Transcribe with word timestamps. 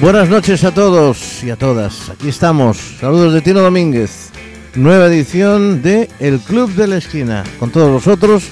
Buenas 0.00 0.30
noches 0.30 0.64
a 0.64 0.72
todos 0.72 1.44
y 1.44 1.50
a 1.50 1.56
todas. 1.56 2.08
Aquí 2.08 2.30
estamos. 2.30 2.78
Saludos 2.98 3.34
de 3.34 3.42
Tino 3.42 3.60
Domínguez. 3.60 4.30
Nueva 4.74 5.08
edición 5.08 5.82
de 5.82 6.08
El 6.18 6.40
Club 6.40 6.70
de 6.70 6.86
la 6.86 6.96
Esquina. 6.96 7.44
Con 7.58 7.70
todos 7.70 7.92
vosotros 7.92 8.44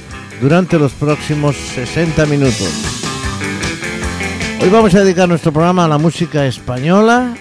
durante 0.43 0.79
los 0.79 0.93
próximos 0.93 1.57
60 1.57 2.27
minutos. 2.27 2.69
Hoy 4.61 4.69
vamos 4.69 4.95
a 4.95 5.00
dedicar 5.00 5.27
nuestro 5.27 5.50
programa 5.50 5.87
a 5.87 5.89
la 5.89 5.96
música 5.96 6.45
española, 6.45 7.35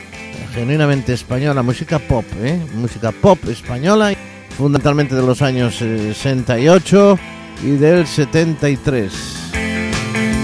genuinamente 0.54 1.12
española, 1.12 1.62
música 1.62 2.00
pop, 2.00 2.24
¿eh? 2.42 2.58
música 2.76 3.12
pop 3.12 3.39
española, 3.50 4.14
fundamentalmente 4.58 5.16
de 5.16 5.23
los 5.23 5.42
años 5.42 5.76
68 5.76 7.20
y 7.62 7.72
del 7.72 8.08
73. 8.08 9.12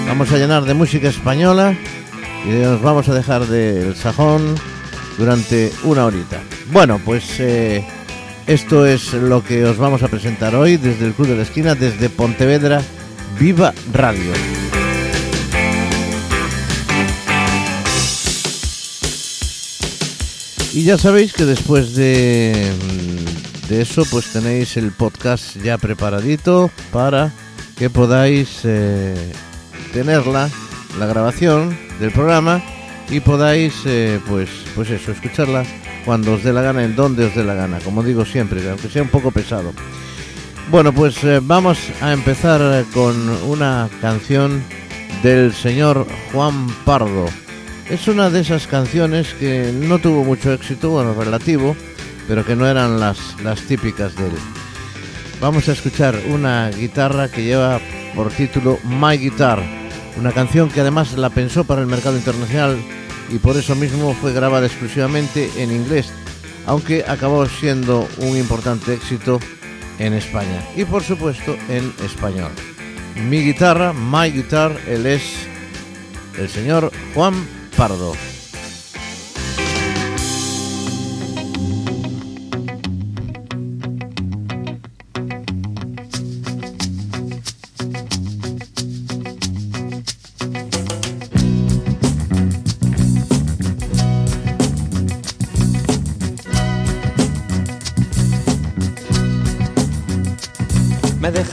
Vamos 0.06 0.30
a 0.34 0.38
llenar 0.38 0.66
de 0.66 0.74
música 0.74 1.08
española 1.08 1.74
y 2.46 2.50
nos 2.50 2.82
vamos 2.82 3.08
a 3.10 3.14
dejar 3.14 3.48
del 3.48 3.96
sajón 3.96 4.56
durante 5.18 5.72
una 5.84 6.06
horita. 6.06 6.42
Bueno, 6.72 7.00
pues 7.04 7.40
eh, 7.40 7.86
esto 8.48 8.86
es 8.86 9.14
lo 9.14 9.44
que 9.44 9.64
os 9.66 9.78
vamos 9.78 10.04
a 10.04 10.08
presentar 10.08 10.56
hoy 10.56 10.78
desde 10.78 11.06
el 11.06 11.14
Club 11.14 11.30
de 11.30 11.38
la 11.38 11.44
Esquina, 11.44 11.76
desde 11.76 12.10
Pontevedra, 12.10 12.82
Viva 13.40 13.74
Radio. 13.94 14.32
Y 20.74 20.84
ya 20.84 20.98
sabéis 20.98 21.34
que 21.34 21.46
después 21.46 21.96
de, 21.96 22.72
de 23.70 23.82
eso, 23.82 24.04
pues 24.10 24.32
tenéis 24.34 24.76
el 24.76 24.92
podcast 24.92 25.56
ya 25.64 25.78
preparadito 25.78 26.72
para 26.92 27.32
que 27.78 27.90
podáis 27.90 28.62
eh, 28.64 29.14
tenerla, 29.94 30.50
la 30.98 31.06
grabación 31.06 31.78
del 32.00 32.12
programa 32.12 32.62
y 33.10 33.20
podáis, 33.20 33.74
eh, 33.86 34.20
pues, 34.28 34.50
pues 34.76 34.90
eso, 34.90 35.12
escucharla 35.12 35.64
cuando 36.06 36.34
os 36.34 36.44
dé 36.44 36.54
la 36.54 36.62
gana, 36.62 36.84
en 36.84 36.96
donde 36.96 37.26
os 37.26 37.36
dé 37.36 37.44
la 37.44 37.54
gana, 37.54 37.80
como 37.80 38.04
digo 38.04 38.26
siempre, 38.26 38.68
aunque 38.70 38.90
sea 38.90 39.04
un 39.04 39.10
poco 39.10 39.32
pesado. 39.32 39.74
Bueno, 40.70 40.94
pues 40.94 41.24
eh, 41.24 41.40
vamos 41.42 41.78
a 42.02 42.14
empezar 42.14 42.86
con 42.94 43.30
una 43.46 43.90
canción 44.02 44.64
del 45.22 45.54
señor 45.54 46.08
Juan 46.32 46.68
Pardo. 46.86 47.26
Es 47.90 48.08
una 48.08 48.30
de 48.30 48.40
esas 48.42 48.66
canciones 48.68 49.34
que 49.34 49.72
no 49.74 50.00
tuvo 50.00 50.24
mucho 50.24 50.54
éxito, 50.54 50.90
bueno, 50.90 51.14
relativo, 51.14 51.76
pero 52.28 52.46
que 52.46 52.56
no 52.56 52.68
eran 52.68 53.00
las, 53.00 53.20
las 53.44 53.62
típicas 53.62 54.16
de 54.16 54.28
él. 54.28 54.34
Vamos 55.42 55.68
a 55.68 55.74
escuchar 55.74 56.18
una 56.30 56.70
guitarra 56.70 57.30
que 57.30 57.44
lleva 57.44 57.80
por 58.16 58.32
título 58.32 58.80
My 58.84 59.18
Guitar, 59.18 59.62
una 60.18 60.32
canción 60.32 60.70
que 60.70 60.82
además 60.82 61.14
la 61.14 61.30
pensó 61.30 61.64
para 61.64 61.82
el 61.82 61.88
mercado 61.88 62.18
internacional 62.18 62.78
y 63.30 63.38
por 63.40 63.58
eso 63.58 63.76
mismo 63.76 64.14
fue 64.14 64.34
grabada 64.34 64.68
exclusivamente 64.68 65.50
en 65.58 65.72
inglés, 65.72 66.12
aunque 66.66 67.04
acabó 67.08 67.46
siendo 67.48 68.08
un 68.18 68.38
importante 68.38 68.94
éxito 68.94 69.40
en 70.00 70.14
España 70.14 70.64
y 70.76 70.86
por 70.86 71.04
supuesto 71.04 71.56
en 71.70 71.94
español. 72.04 72.52
Mi 73.16 73.42
guitarra, 73.42 73.94
My 73.94 74.32
Guitar, 74.32 74.76
él 74.88 75.06
es 75.06 75.24
el 76.38 76.50
señor 76.50 76.92
Juan 77.14 77.34
Pardo. 77.78 78.14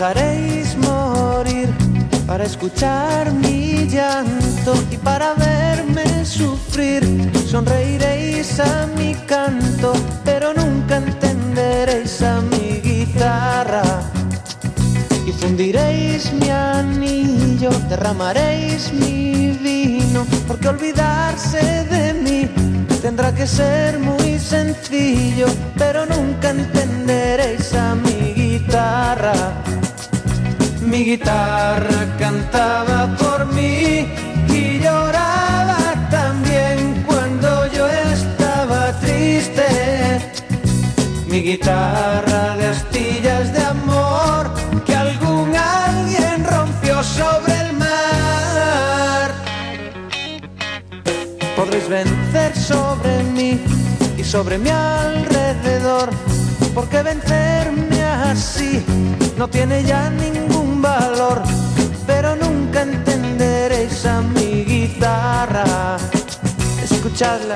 Dejaréis 0.00 0.78
morir 0.78 1.68
para 2.26 2.44
escuchar 2.44 3.30
mi 3.32 3.86
llanto 3.86 4.72
y 4.90 4.96
para 4.96 5.34
verme 5.34 6.24
sufrir. 6.24 7.02
Sonreiréis 7.46 8.60
a 8.60 8.86
mi 8.96 9.14
canto, 9.26 9.92
pero 10.24 10.54
nunca 10.54 10.96
entenderéis 10.96 12.22
a 12.22 12.40
mi 12.40 12.80
guitarra. 12.80 13.82
Y 15.26 15.32
fundiréis 15.32 16.32
mi 16.32 16.48
anillo, 16.48 17.68
derramaréis 17.90 18.94
mi 18.94 19.50
vino, 19.62 20.24
porque 20.48 20.68
olvidarse 20.68 21.84
de 21.90 22.14
mí 22.14 22.48
tendrá 23.02 23.34
que 23.34 23.46
ser 23.46 23.98
muy 23.98 24.38
sencillo, 24.38 25.48
pero 25.76 26.06
nunca 26.06 26.48
entenderéis 26.48 27.74
a 27.74 27.94
mi 27.96 28.32
guitarra. 28.32 29.60
Mi 30.90 31.04
guitarra 31.04 32.16
cantaba 32.18 33.16
por 33.16 33.46
mí 33.54 34.08
y 34.48 34.80
lloraba 34.80 35.78
también 36.10 37.04
cuando 37.06 37.66
yo 37.68 37.86
estaba 37.88 38.98
triste. 39.00 39.68
Mi 41.28 41.42
guitarra 41.42 42.56
de 42.56 42.66
astillas 42.66 43.52
de 43.52 43.62
amor 43.62 44.50
que 44.84 44.96
algún 44.96 45.54
alguien 45.54 46.44
rompió 46.44 47.04
sobre 47.04 47.54
el 47.60 47.72
mar. 47.74 49.30
Podréis 51.54 51.88
vencer 51.88 52.56
sobre 52.56 53.22
mí 53.36 53.60
y 54.18 54.24
sobre 54.24 54.58
mi 54.58 54.70
alrededor, 54.70 56.10
porque 56.74 57.00
vencerme 57.04 58.02
así 58.02 58.84
no 59.38 59.46
tiene 59.46 59.84
ya 59.84 60.10
ningún 60.10 60.49
pero 62.06 62.36
nunca 62.36 62.82
entenderéis 62.82 64.04
a 64.06 64.20
mi 64.20 64.64
guitarra. 64.64 65.96
Escuchadla. 66.82 67.54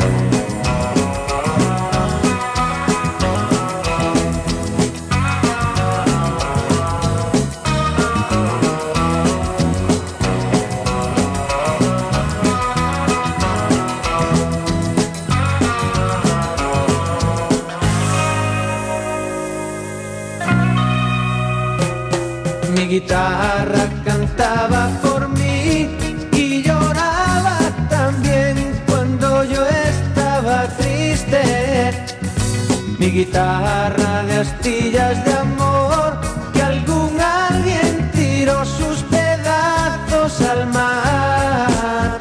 Guitarra 33.14 34.24
de 34.24 34.38
astillas 34.40 35.24
de 35.24 35.32
amor 35.34 36.18
que 36.52 36.60
algún 36.60 37.16
alguien 37.20 38.10
tiró 38.12 38.64
sus 38.64 39.04
pedazos 39.04 40.40
al 40.40 40.66
mar. 40.66 42.18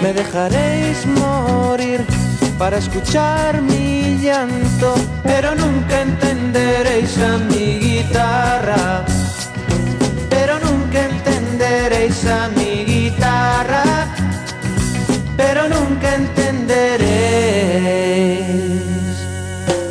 Me 0.00 0.14
dejaréis 0.14 1.04
morir 1.06 2.06
para 2.58 2.78
escuchar 2.78 3.60
mi 3.60 4.18
llanto, 4.22 4.94
pero 5.22 5.54
nunca 5.54 6.00
entenderéis 6.00 7.18
a 7.18 7.36
mi 7.36 7.66
guitarra. 7.86 9.04
Pero 10.30 10.58
nunca 10.60 10.98
entenderéis 11.04 12.24
a 12.24 12.48
mi 12.56 12.84
guitarra, 12.86 13.84
pero 15.36 15.68
nunca 15.68 16.14
entenderéis 16.14 16.45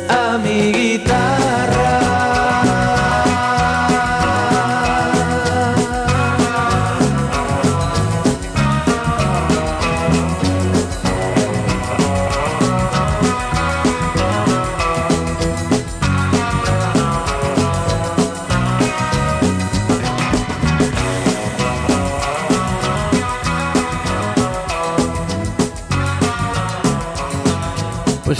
a 0.08 0.38
mi 0.38 0.98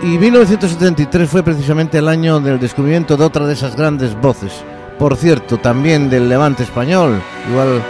Y 0.02 0.18
1973 0.18 1.30
fue 1.30 1.44
precisamente 1.44 2.00
el 2.00 2.08
año 2.08 2.40
del 2.40 2.60
descubrimiento 2.60 3.16
de 3.16 3.26
otra 3.26 3.46
de 3.46 3.54
esas 3.54 3.76
grandes 3.76 4.20
voces. 4.20 4.64
Por 4.98 5.16
cierto, 5.16 5.58
también 5.58 6.10
del 6.10 6.28
levante 6.28 6.64
español, 6.64 7.22
igual, 7.52 7.84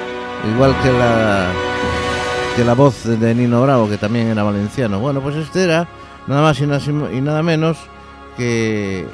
igual 0.54 0.76
que 0.84 0.92
la 0.92 1.48
que 2.58 2.66
la 2.66 2.74
voz 2.74 3.06
de 3.06 3.34
Nino 3.34 3.62
Bravo, 3.62 3.88
que 3.88 3.98
también 3.98 4.28
era 4.28 4.44
valenciano. 4.44 5.00
Bueno, 5.00 5.22
pues 5.22 5.38
este 5.38 5.64
era 5.64 5.88
nada 6.28 6.42
más 6.42 6.60
y 6.60 6.66
nada 7.22 7.42
menos 7.44 7.78
que 8.36 9.08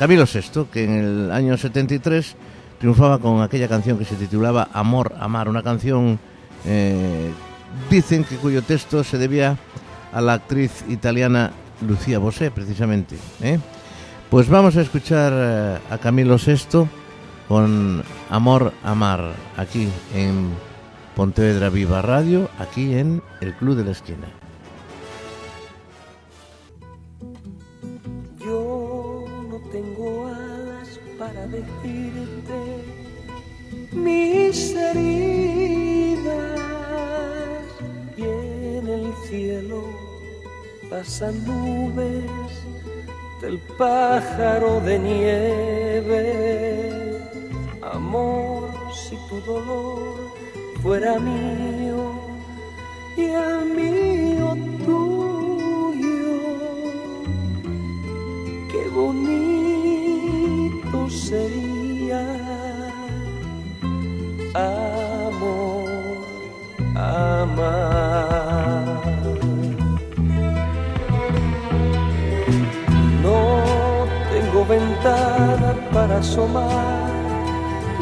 Camilo 0.00 0.24
VI, 0.24 0.64
que 0.72 0.84
en 0.84 0.94
el 0.94 1.30
año 1.30 1.58
73 1.58 2.34
triunfaba 2.78 3.18
con 3.18 3.42
aquella 3.42 3.68
canción 3.68 3.98
que 3.98 4.06
se 4.06 4.14
titulaba 4.14 4.70
Amor, 4.72 5.14
Amar, 5.20 5.46
una 5.46 5.62
canción, 5.62 6.18
eh, 6.64 7.30
dicen 7.90 8.24
que 8.24 8.36
cuyo 8.36 8.62
texto 8.62 9.04
se 9.04 9.18
debía 9.18 9.58
a 10.14 10.22
la 10.22 10.32
actriz 10.32 10.86
italiana 10.88 11.50
Lucía 11.86 12.18
Bosé, 12.18 12.50
precisamente. 12.50 13.16
¿eh? 13.42 13.58
Pues 14.30 14.48
vamos 14.48 14.74
a 14.78 14.80
escuchar 14.80 15.34
eh, 15.36 15.78
a 15.90 15.98
Camilo 15.98 16.38
VI 16.38 16.88
con 17.46 18.02
Amor, 18.30 18.72
Amar, 18.82 19.34
aquí 19.58 19.86
en 20.14 20.48
Pontevedra 21.14 21.68
Viva 21.68 22.00
Radio, 22.00 22.48
aquí 22.58 22.94
en 22.94 23.22
el 23.42 23.52
Club 23.52 23.76
de 23.76 23.84
la 23.84 23.90
Esquina. 23.90 24.39
Mis 33.92 34.74
heridas 34.74 36.24
y 38.16 38.22
en 38.22 38.88
el 38.88 39.12
cielo 39.28 39.84
pasan 40.88 41.44
nubes 41.44 42.24
del 43.40 43.58
pájaro 43.78 44.80
de 44.80 44.98
nieve. 44.98 46.24
Amor, 47.82 48.70
si 48.94 49.16
tu 49.28 49.40
dolor 49.40 50.32
fuera 50.82 51.18
mío 51.18 52.12
y 53.16 53.22
el 53.22 53.64
mío 53.74 54.56
tuyo. 54.84 56.40
Qué 58.70 58.88
bonito 58.94 60.30
sería 61.10 61.59
asomar 76.20 77.10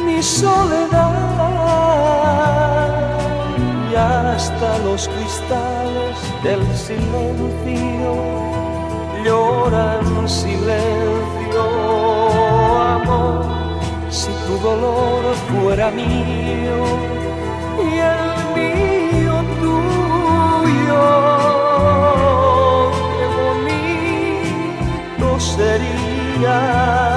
mi 0.05 0.21
soledad 0.21 1.19
y 3.91 3.95
hasta 3.95 4.77
los 4.79 5.07
cristales 5.07 6.15
del 6.43 6.61
silencio 6.75 8.13
lloran 9.23 10.27
silencio, 10.27 11.63
amor, 12.95 13.45
si 14.09 14.31
tu 14.45 14.53
dolor 14.67 15.21
fuera 15.49 15.89
mío 15.91 16.79
y 17.87 17.89
el 18.13 18.23
mío 18.57 19.35
tuyo, 19.61 21.03
qué 23.17 23.25
bonito 23.39 25.27
sería 25.39 27.08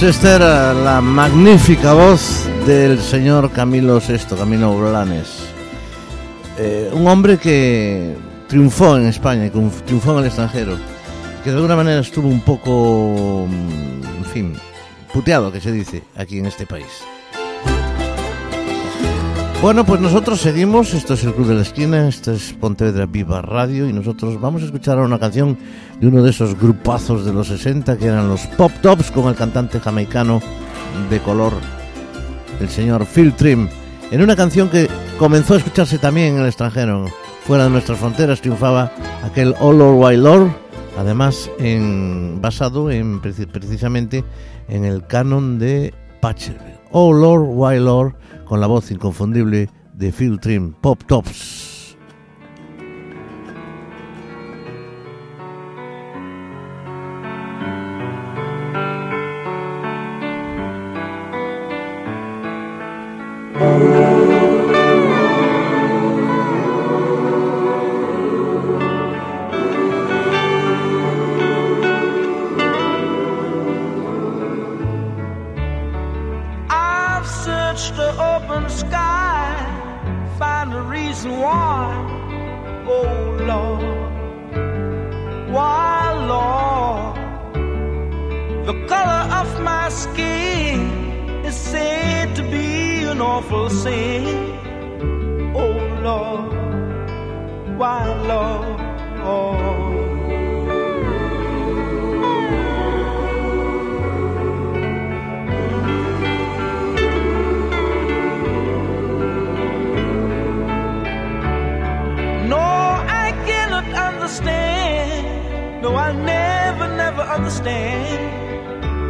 Pues 0.00 0.16
esta 0.16 0.36
era 0.36 0.72
la 0.72 1.02
magnífica 1.02 1.92
voz 1.92 2.48
del 2.66 2.98
señor 3.02 3.52
Camilo 3.52 4.00
VI, 4.00 4.34
Camilo 4.34 4.74
Blanes. 4.78 5.44
Eh, 6.56 6.88
un 6.94 7.06
hombre 7.06 7.36
que 7.36 8.16
triunfó 8.48 8.96
en 8.96 9.04
España, 9.04 9.50
que 9.50 9.60
triunfó 9.84 10.12
en 10.12 10.20
el 10.20 10.24
extranjero, 10.24 10.78
que 11.44 11.50
de 11.50 11.56
alguna 11.56 11.76
manera 11.76 12.00
estuvo 12.00 12.28
un 12.28 12.40
poco, 12.40 13.46
mm, 13.46 14.16
en 14.20 14.24
fin, 14.24 14.54
puteado, 15.12 15.52
que 15.52 15.60
se 15.60 15.70
dice, 15.70 16.02
aquí 16.16 16.38
en 16.38 16.46
este 16.46 16.64
país. 16.64 17.04
Bueno, 19.62 19.84
pues 19.84 20.00
nosotros 20.00 20.40
seguimos, 20.40 20.94
esto 20.94 21.12
es 21.12 21.22
el 21.22 21.34
Club 21.34 21.48
de 21.48 21.54
la 21.54 21.60
Esquina, 21.60 22.08
esto 22.08 22.32
es 22.32 22.54
Pontevedra 22.54 23.04
Viva 23.04 23.42
Radio. 23.42 23.86
Y 23.86 23.92
nosotros 23.92 24.40
vamos 24.40 24.62
a 24.62 24.64
escuchar 24.64 24.98
una 25.00 25.18
canción 25.18 25.58
de 26.00 26.06
uno 26.06 26.22
de 26.22 26.30
esos 26.30 26.58
grupazos 26.58 27.26
de 27.26 27.34
los 27.34 27.48
60 27.48 27.98
que 27.98 28.06
eran 28.06 28.26
los 28.26 28.46
Pop 28.56 28.72
Tops 28.80 29.10
con 29.10 29.28
el 29.28 29.34
cantante 29.34 29.78
jamaicano 29.78 30.40
de 31.10 31.20
color, 31.20 31.52
el 32.58 32.70
señor 32.70 33.04
Phil 33.04 33.34
Trim, 33.34 33.68
en 34.10 34.22
una 34.22 34.34
canción 34.34 34.70
que 34.70 34.88
comenzó 35.18 35.52
a 35.52 35.58
escucharse 35.58 35.98
también 35.98 36.36
en 36.36 36.40
el 36.40 36.46
extranjero, 36.46 37.04
fuera 37.44 37.64
de 37.64 37.70
nuestras 37.70 37.98
fronteras 37.98 38.40
triunfaba 38.40 38.90
aquel 39.22 39.54
All 39.60 39.76
Lord 39.76 39.96
White 39.98 40.22
Lord, 40.22 40.50
además 40.98 41.50
basado 42.40 42.90
en, 42.90 43.20
precisamente 43.20 44.24
en 44.68 44.86
el 44.86 45.06
canon 45.06 45.58
de 45.58 45.92
Pachelbel. 46.22 46.80
Oh 46.92 47.12
Lord, 47.12 47.44
White 47.50 47.80
Lord 47.80 48.14
con 48.50 48.60
la 48.60 48.66
voz 48.66 48.90
inconfundible 48.90 49.70
de 49.94 50.10
Phil 50.10 50.40
Trim, 50.40 50.72
Pop 50.72 51.04
Tops. 51.06 51.69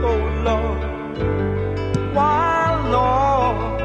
oh 0.03 0.23
Lord, 0.49 0.83
why, 2.15 2.77
Lord, 2.97 3.83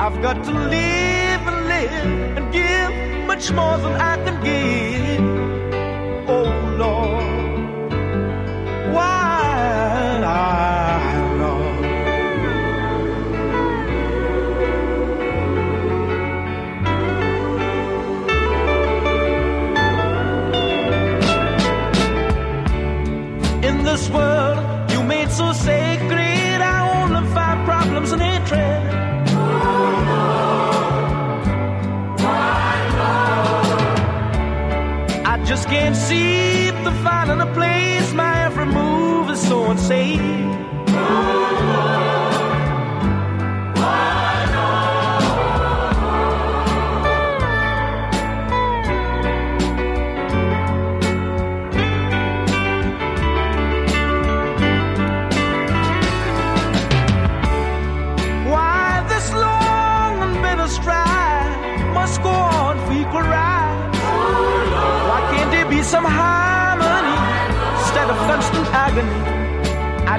I've 0.00 0.20
got 0.22 0.44
to 0.44 0.52
live 0.52 1.42
and 1.50 1.66
live 1.66 2.36
and 2.38 2.52
give 2.52 3.26
much 3.26 3.50
more 3.52 3.78
than 3.78 3.94
I 4.00 4.16
can 4.24 4.42
give. 4.44 5.43
was 39.34 39.48
so 39.48 39.64
unsafe. 39.68 40.63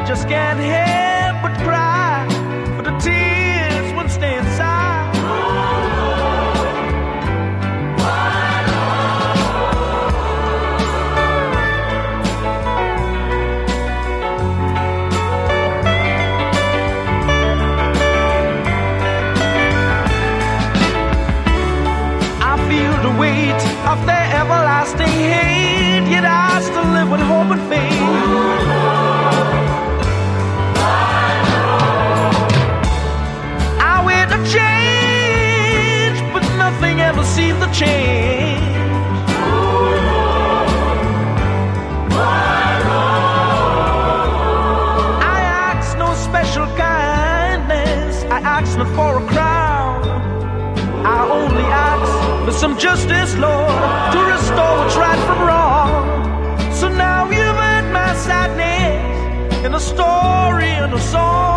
just 0.05 0.27
can't 0.27 0.59
help. 0.59 1.04
ask 48.57 48.77
for 48.95 49.17
a 49.21 49.27
crown. 49.27 50.01
I 51.05 51.27
only 51.29 51.67
ask 51.89 52.45
for 52.45 52.51
some 52.51 52.77
justice, 52.77 53.35
Lord, 53.35 53.75
to 54.13 54.19
restore 54.33 54.73
what's 54.79 54.95
right 54.95 55.21
from 55.27 55.39
wrong. 55.47 56.73
So 56.73 56.87
now 56.87 57.29
you've 57.29 57.59
heard 57.63 57.91
my 57.91 58.15
sadness 58.15 59.65
in 59.65 59.73
a 59.73 59.79
story 59.79 60.71
and 60.83 60.93
a 60.93 60.99
song. 60.99 61.55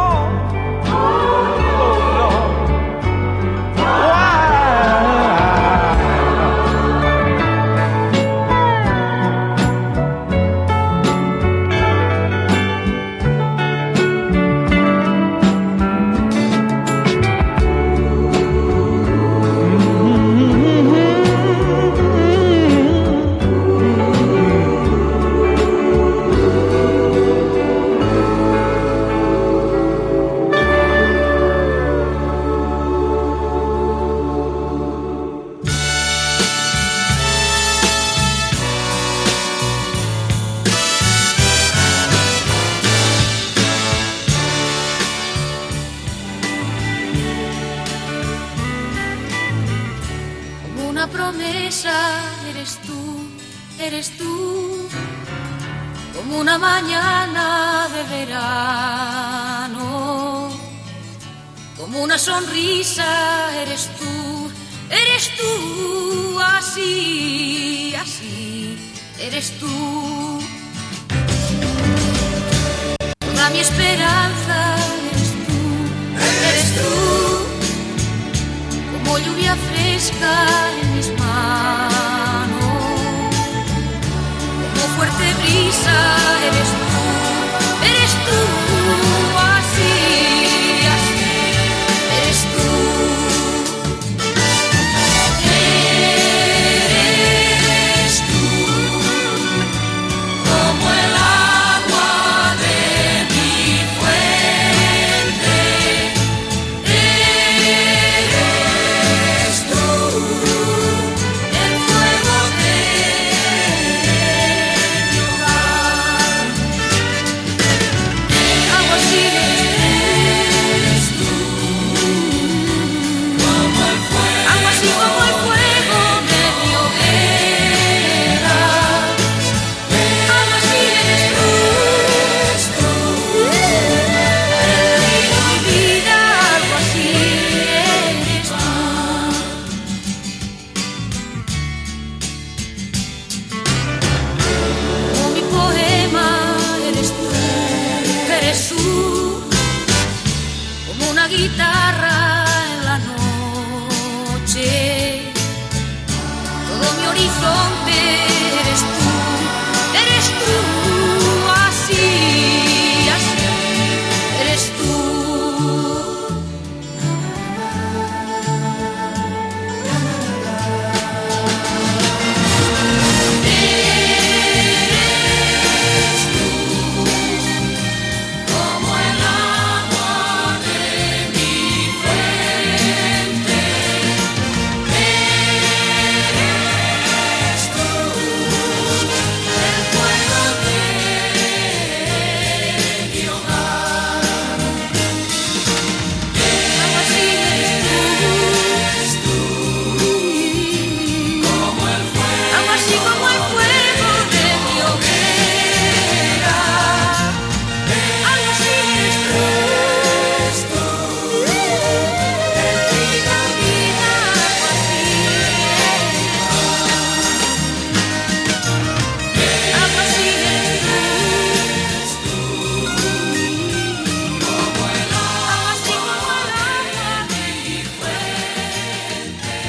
Una 56.48 56.56
mañana 56.56 57.88
de 57.94 58.02
verano, 58.16 59.84
como 61.76 62.00
una 62.02 62.16
sonrisa, 62.16 63.54
eres 63.62 63.90
tú, 63.98 64.50
eres 64.88 65.30
tú, 65.36 66.40
así, 66.40 67.94
así, 68.00 68.78
eres 69.20 69.58
tú. 69.60 70.40
Toda 73.18 73.50
mi 73.50 73.58
esperanza, 73.58 74.76
eres 75.10 75.32
tú, 75.46 75.60
eres 76.48 76.68
tú. 76.78 76.92
Como 78.94 79.18
lluvia 79.18 79.54
fresca 79.68 80.32
en 80.80 80.96
mis 80.96 81.08
manos, 81.18 81.67
brisa 85.48 85.96
eres 86.46 86.87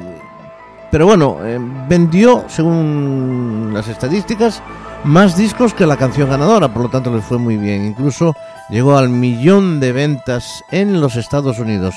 pero 0.90 1.06
bueno, 1.06 1.38
eh, 1.44 1.60
vendió, 1.88 2.46
según 2.48 3.70
las 3.72 3.88
estadísticas, 3.88 4.64
más 5.04 5.38
discos 5.38 5.76
que 5.76 5.86
la 5.86 5.96
canción 5.96 6.28
ganadora, 6.28 6.74
por 6.74 6.82
lo 6.82 6.90
tanto 6.90 7.14
les 7.14 7.24
fue 7.24 7.38
muy 7.38 7.58
bien. 7.58 7.86
Incluso 7.86 8.36
llegó 8.72 8.98
al 8.98 9.10
millón 9.10 9.80
de 9.80 9.92
ventas 9.92 10.64
en 10.72 11.00
los 11.00 11.18
Estados 11.18 11.60
Unidos. 11.60 11.94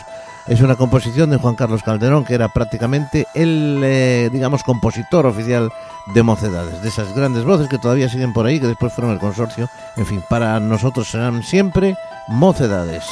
Es 0.47 0.61
una 0.61 0.77
composición 0.77 1.31
de 1.31 1.39
Juan 1.39 1.55
Carlos 1.55 1.83
Calderón, 1.83 2.25
que 2.25 2.35
era 2.35 2.49
prácticamente 2.51 3.27
el, 3.33 3.81
eh, 3.83 4.29
digamos, 4.31 4.63
compositor 4.63 5.25
oficial 5.25 5.73
de 6.13 6.23
Mocedades, 6.23 6.83
de 6.83 6.89
esas 6.91 7.15
grandes 7.15 7.45
voces 7.45 7.67
que 7.67 7.79
todavía 7.79 8.11
siguen 8.11 8.35
por 8.35 8.45
ahí, 8.45 8.61
que 8.61 8.67
después 8.67 8.93
fueron 8.93 9.15
el 9.15 9.19
consorcio. 9.19 9.71
En 9.97 10.05
fin, 10.05 10.23
para 10.29 10.61
nosotros 10.61 11.09
serán 11.09 11.43
siempre 11.43 11.97
Mocedades. 12.29 13.05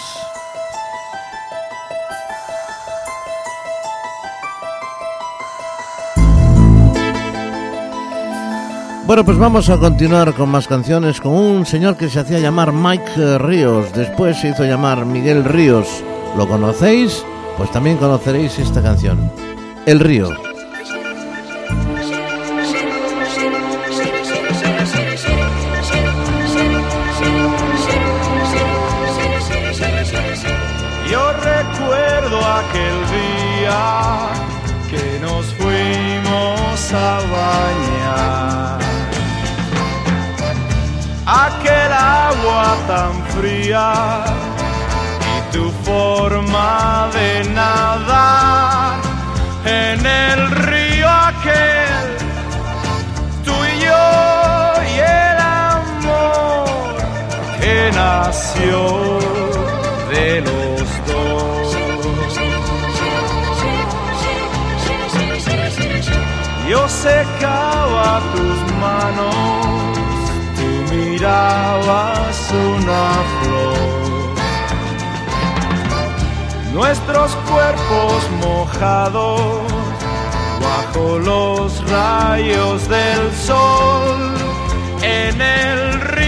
Bueno, 9.07 9.25
pues 9.25 9.39
vamos 9.39 9.71
a 9.71 9.79
continuar 9.79 10.35
con 10.35 10.51
más 10.51 10.69
canciones 10.69 11.21
con 11.21 11.33
un 11.33 11.65
señor 11.67 11.97
que 11.97 12.11
se 12.11 12.21
hacía 12.21 12.39
llamar 12.39 12.73
Mike 12.73 13.39
Ríos, 13.39 13.93
después 13.95 14.39
se 14.39 14.51
hizo 14.51 14.65
llamar 14.65 15.07
Miguel 15.07 15.45
Ríos. 15.45 16.05
¿Lo 16.37 16.49
conocéis? 16.49 17.25
Pues 17.59 17.71
también 17.71 17.99
conoceréis 17.99 18.59
esta 18.59 18.83
canción, 18.83 19.31
El 19.85 20.01
Río. 20.01 20.31
Yo 31.11 31.33
recuerdo 31.33 32.39
aquel 32.47 32.97
día 33.13 34.31
que 34.91 35.19
nos 35.21 35.45
fuimos 35.55 36.93
a 36.95 37.21
bañar. 37.37 38.79
Aquel 41.27 41.93
agua 41.93 42.77
tan 42.87 43.23
fría 43.27 44.42
tu 45.53 45.71
forma 45.85 47.11
de 47.13 47.45
nadar 47.51 49.01
en 49.67 50.07
el 50.07 50.51
río 50.51 51.09
aquel, 51.09 52.07
tú 53.45 53.53
y 53.53 53.81
yo 53.87 54.05
y 54.95 54.99
el 54.99 55.39
amor 55.77 56.65
que 57.61 57.91
nació 57.95 58.79
de 60.15 60.41
los 60.41 60.81
dos. 61.07 61.77
Yo 66.69 66.89
secaba 66.89 68.21
tus 68.35 68.59
manos, 68.81 69.35
tú 70.57 70.95
mirabas 70.95 72.51
una 72.51 73.05
flor. 73.43 73.82
Nuestros 76.73 77.37
cuerpos 77.51 78.31
mojados 78.41 79.61
bajo 80.61 81.19
los 81.19 81.91
rayos 81.91 82.89
del 82.89 83.33
sol, 83.35 84.35
en 85.03 85.41
el 85.41 86.01
río 86.01 86.22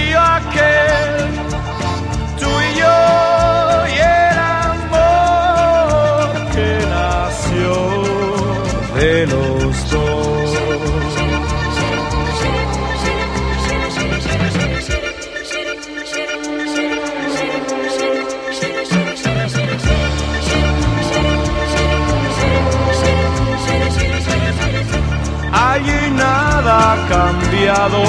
ha 26.84 26.96
cambiado, 27.08 28.02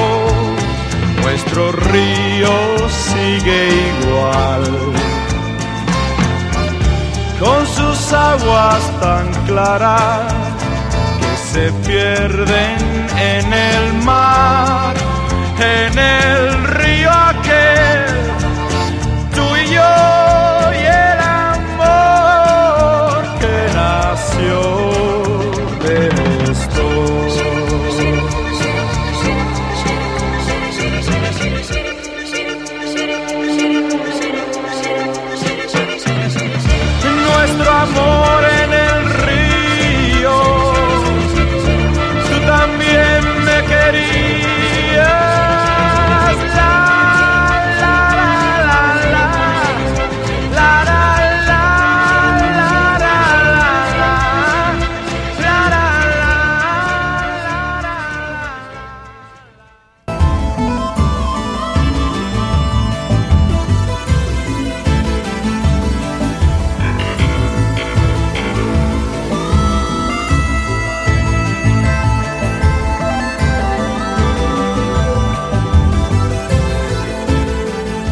nuestro 1.22 1.72
río 1.72 2.54
sigue 2.90 3.62
igual. 3.94 4.64
Con 7.40 7.66
sus 7.68 8.14
aguas 8.14 8.82
tan 9.00 9.28
claras 9.46 10.34
que 11.20 11.34
se 11.52 11.66
pierden 11.88 12.78
en 13.36 13.54
el 13.54 13.94
mar, 14.04 14.94
en 15.60 15.98
el 15.98 16.64
río 16.80 17.12
aquel, 17.12 18.05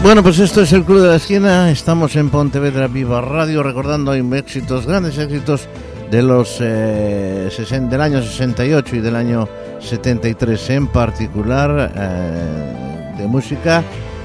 Bueno, 0.04 0.22
pues 0.22 0.38
esto 0.40 0.62
es 0.62 0.74
el 0.74 0.84
Club 0.84 1.00
de 1.00 1.08
la 1.08 1.16
Esquina. 1.16 1.72
Estamos 1.72 2.18
en 2.18 2.30
Pontevedra 2.30 2.88
Viva 2.88 3.22
Radio 3.22 3.64
recordando 3.64 4.14
éxitos, 4.14 4.86
grandes 4.86 5.18
éxitos 5.18 5.70
de 6.12 6.22
los 6.22 6.58
eh, 6.60 7.50
del 7.90 8.02
año 8.02 8.22
68 8.22 8.98
y 8.98 9.00
del 9.00 9.16
año 9.16 9.48
73 9.80 10.70
en 10.72 10.88
particular 10.88 11.94
eh, 11.96 13.16
de 13.18 13.28
música 13.28 13.82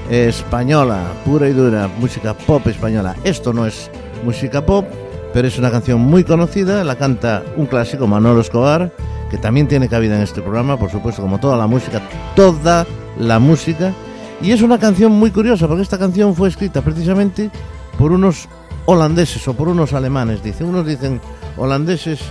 española, 0.09 1.13
pura 1.23 1.47
y 1.47 1.53
dura, 1.53 1.87
música 1.97 2.33
pop 2.33 2.67
española. 2.67 3.15
Esto 3.23 3.53
no 3.53 3.65
es 3.65 3.89
música 4.25 4.65
pop, 4.65 4.85
pero 5.33 5.47
es 5.47 5.57
una 5.57 5.71
canción 5.71 6.01
muy 6.01 6.25
conocida, 6.25 6.83
la 6.83 6.97
canta 6.97 7.41
un 7.55 7.67
clásico 7.67 8.05
Manolo 8.05 8.41
Escobar, 8.41 8.91
que 9.31 9.37
también 9.37 9.69
tiene 9.69 9.87
cabida 9.87 10.17
en 10.17 10.23
este 10.23 10.41
programa, 10.41 10.77
por 10.77 10.91
supuesto, 10.91 11.21
como 11.21 11.39
toda 11.39 11.55
la 11.55 11.67
música, 11.67 12.01
toda 12.35 12.85
la 13.17 13.39
música. 13.39 13.93
Y 14.41 14.51
es 14.51 14.61
una 14.61 14.79
canción 14.79 15.11
muy 15.11 15.31
curiosa, 15.31 15.67
porque 15.67 15.83
esta 15.83 15.97
canción 15.97 16.33
fue 16.33 16.47
escrita 16.47 16.81
precisamente 16.81 17.51
por 17.97 18.11
unos 18.13 18.47
holandeses 18.85 19.45
o 19.47 19.53
por 19.53 19.67
unos 19.67 19.93
alemanes, 19.93 20.41
dice. 20.41 20.63
Unos 20.63 20.85
dicen 20.85 21.19
holandeses 21.57 22.21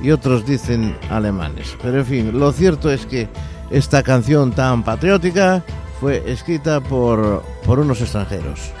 y 0.00 0.10
otros 0.12 0.46
dicen 0.46 0.96
alemanes. 1.10 1.76
Pero 1.82 1.98
en 1.98 2.06
fin, 2.06 2.38
lo 2.38 2.52
cierto 2.52 2.90
es 2.90 3.04
que 3.04 3.28
esta 3.70 4.04
canción 4.04 4.52
tan 4.52 4.84
patriótica 4.84 5.64
fue 6.00 6.22
escrita 6.30 6.80
por, 6.80 7.42
por 7.64 7.80
unos 7.80 8.00
extranjeros. 8.00 8.72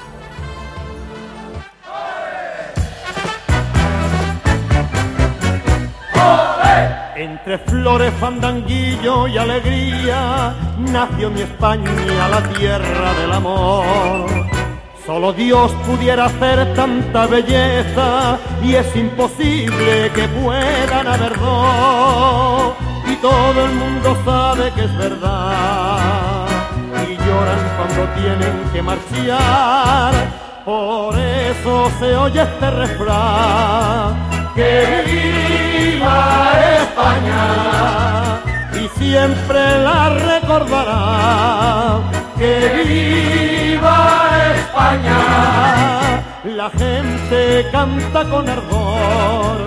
Entre 7.26 7.58
flores, 7.58 8.12
fandanguillo 8.20 9.26
y 9.26 9.36
alegría 9.36 10.54
nació 10.78 11.28
mi 11.28 11.40
España, 11.40 12.28
la 12.28 12.40
tierra 12.52 13.14
del 13.14 13.32
amor. 13.32 14.26
Solo 15.04 15.32
Dios 15.32 15.72
pudiera 15.84 16.26
hacer 16.26 16.72
tanta 16.74 17.26
belleza 17.26 18.38
y 18.62 18.76
es 18.76 18.94
imposible 18.94 20.12
que 20.14 20.28
puedan 20.40 21.06
haber. 21.08 21.32
Y 23.10 23.16
todo 23.16 23.58
el 23.66 23.72
mundo 23.72 24.16
sabe 24.24 24.70
que 24.76 24.84
es 24.84 24.96
verdad 24.96 26.46
y 27.10 27.16
lloran 27.26 27.62
cuando 27.76 28.02
tienen 28.20 28.56
que 28.72 28.82
marchar. 28.82 30.14
Por 30.64 31.18
eso 31.18 31.90
se 31.98 32.16
oye 32.16 32.42
este 32.42 32.70
refrán 32.70 34.14
que 34.54 35.65
viva 35.96 36.52
España. 36.82 37.42
Y 38.74 38.88
siempre 38.98 39.60
la 39.78 40.10
recordará 40.10 42.00
que 42.38 42.54
viva 42.84 43.98
España. 44.56 45.20
La 46.44 46.70
gente 46.70 47.66
canta 47.72 48.24
con 48.24 48.48
ardor 48.48 49.58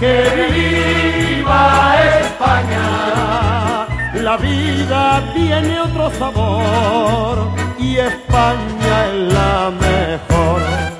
que 0.00 0.14
viva 0.52 1.94
España. 2.20 3.86
La 4.14 4.36
vida 4.36 5.22
tiene 5.34 5.80
otro 5.80 6.10
sabor 6.18 7.36
y 7.78 7.98
España 7.98 9.06
es 9.06 9.32
la 9.32 9.70
mejor 9.70 10.97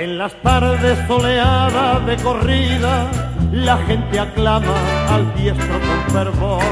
en 0.00 0.16
las 0.16 0.32
tardes 0.42 0.98
soleadas 1.06 2.06
de 2.06 2.16
corrida, 2.16 3.06
la 3.52 3.76
gente 3.86 4.18
aclama 4.18 4.74
al 5.10 5.34
diestro 5.34 5.78
con 5.78 6.14
fervor. 6.14 6.62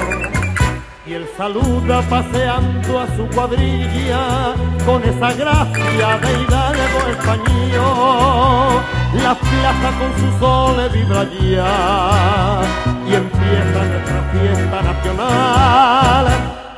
Y 1.06 1.12
él 1.12 1.26
saluda 1.36 2.00
paseando 2.08 3.00
a 3.00 3.06
su 3.16 3.26
cuadrilla 3.34 4.54
con 4.86 5.02
esa 5.04 5.32
gracia 5.34 6.18
de 6.22 6.42
hidalgo 6.42 7.00
español. 7.10 8.82
La 9.22 9.34
plaza 9.34 9.88
con 9.98 10.10
su 10.20 10.38
sol 10.38 10.90
vibra 10.90 11.24
ya 11.24 12.62
y 13.08 13.14
empieza 13.14 13.78
nuestra 13.90 14.22
fiesta 14.32 14.82
nacional. 14.82 16.26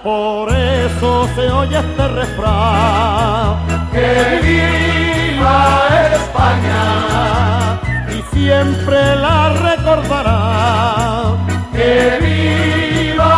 Por 0.03 0.53
eso 0.53 1.29
se 1.37 1.49
oye 1.49 1.79
este 1.79 2.09
refrán 2.09 3.57
que 3.93 5.10
viva 5.41 5.89
España 6.15 7.81
y 8.09 8.37
siempre 8.37 9.17
la 9.17 9.49
recordará. 9.69 11.37
Que 11.73 12.19
viva 12.21 13.35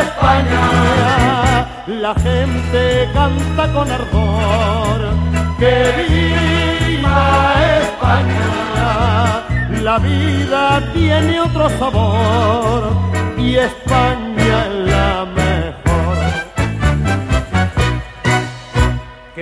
España. 0.00 1.66
La 1.86 2.14
gente 2.14 3.08
canta 3.14 3.72
con 3.72 3.90
ardor. 3.90 5.00
Que 5.58 5.76
viva 6.08 7.54
España. 7.82 9.42
La 9.82 9.98
vida 9.98 10.82
tiene 10.92 11.40
otro 11.40 11.70
sabor 11.78 12.90
y 13.38 13.56
España 13.56 14.35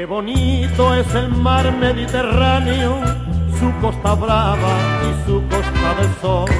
Qué 0.04 0.08
bonito 0.08 0.94
es 0.94 1.14
el 1.14 1.30
mar 1.30 1.72
Mediterráneo, 1.72 3.00
su 3.58 3.72
costa 3.80 4.12
brava 4.12 4.74
y 5.00 5.26
su 5.26 5.42
costa 5.48 5.94
del 5.98 6.14
sol. 6.20 6.50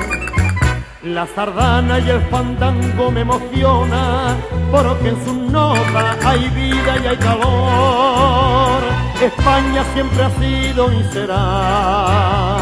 La 1.02 1.26
sardana 1.26 1.98
y 1.98 2.08
el 2.08 2.22
fandango 2.30 3.10
me 3.10 3.20
emociona, 3.20 4.34
porque 4.72 5.10
en 5.10 5.24
su 5.26 5.34
nota 5.50 6.16
hay 6.24 6.48
vida 6.48 6.96
y 7.04 7.06
hay 7.06 7.16
calor. 7.18 8.80
España 9.20 9.84
siempre 9.92 10.22
ha 10.24 10.30
sido 10.40 10.90
y 10.90 11.04
será 11.12 12.56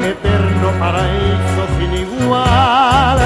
eterno 0.00 0.68
paraíso 0.78 1.62
sin 1.80 1.94
igual 1.94 3.18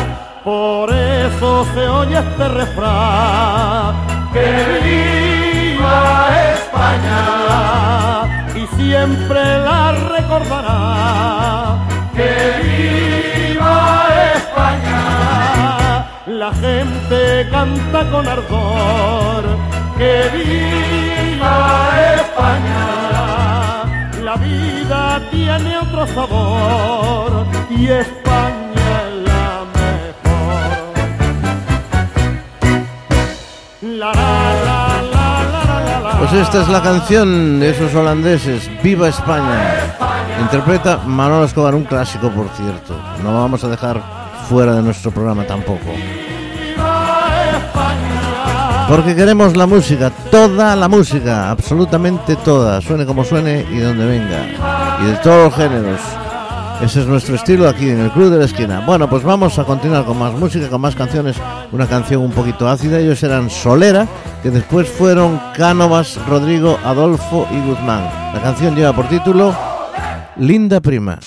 por 0.45 0.93
eso 0.93 1.67
se 1.75 1.89
oye 1.89 2.19
este 2.19 2.49
refrán. 2.49 3.95
¡Que 4.33 5.77
viva 5.77 6.42
España! 6.73 8.49
Y 8.55 8.67
siempre 8.77 9.41
la 9.59 9.93
recordará. 9.93 11.79
¡Que 12.15 12.33
viva 12.63 14.07
España! 14.37 16.07
La 16.27 16.53
gente 16.55 17.49
canta 17.51 18.11
con 18.11 18.27
ardor. 18.27 19.45
¡Que 19.99 20.31
viva 20.35 21.91
España! 22.17 22.89
La 24.23 24.37
vida 24.37 25.21
tiene 25.31 25.79
otro 25.79 26.07
sabor 26.07 27.47
y 27.71 27.89
España 27.89 28.62
Pues 36.33 36.45
esta 36.45 36.63
es 36.63 36.69
la 36.69 36.83
canción 36.83 37.61
de 37.61 37.69
esos 37.73 37.95
holandeses, 37.95 38.71
Viva 38.83 39.07
España. 39.07 39.95
Interpreta 40.41 40.97
Manolo 41.05 41.45
Escobar, 41.45 41.75
un 41.75 41.85
clásico 41.85 42.31
por 42.31 42.49
cierto. 42.57 42.99
No 43.23 43.35
vamos 43.35 43.63
a 43.65 43.69
dejar 43.69 44.01
fuera 44.49 44.75
de 44.77 44.81
nuestro 44.81 45.11
programa 45.11 45.47
tampoco. 45.47 45.93
Porque 48.89 49.15
queremos 49.15 49.59
la 49.59 49.67
música, 49.67 50.11
toda 50.31 50.75
la 50.75 50.89
música, 50.89 51.51
absolutamente 51.51 52.37
toda, 52.37 52.81
suene 52.81 53.05
como 53.05 53.25
suene 53.25 53.67
y 53.71 53.81
donde 53.81 54.07
venga. 54.07 54.99
Y 55.03 55.11
de 55.11 55.17
todos 55.17 55.45
los 55.45 55.55
géneros. 55.55 56.01
Ese 56.83 57.01
es 57.01 57.07
nuestro 57.07 57.37
estilo 57.37 57.69
aquí 57.69 57.89
en 57.89 58.01
el 58.01 58.11
Club 58.11 58.31
de 58.31 58.39
la 58.39 58.45
Esquina. 58.45 58.81
Bueno, 58.85 59.09
pues 59.09 59.23
vamos 59.23 59.57
a 59.57 59.65
continuar 59.65 60.05
con 60.05 60.19
más 60.19 60.35
música, 60.35 60.69
con 60.69 60.81
más 60.81 60.97
canciones. 60.97 61.37
Una 61.71 61.87
canción 61.87 62.23
un 62.23 62.33
poquito 62.33 62.69
ácida. 62.69 62.99
Ellos 62.99 63.23
eran 63.23 63.49
Solera, 63.51 64.09
que 64.43 64.51
después 64.51 64.89
fueron 64.89 65.41
Cánovas, 65.57 66.19
Rodrigo, 66.27 66.77
Adolfo 66.85 67.47
y 67.53 67.61
Guzmán. 67.61 68.03
La 68.35 68.41
canción 68.43 68.75
lleva 68.75 68.93
por 68.93 69.09
título 69.09 69.57
Linda 70.37 70.81
Prima. 70.81 71.21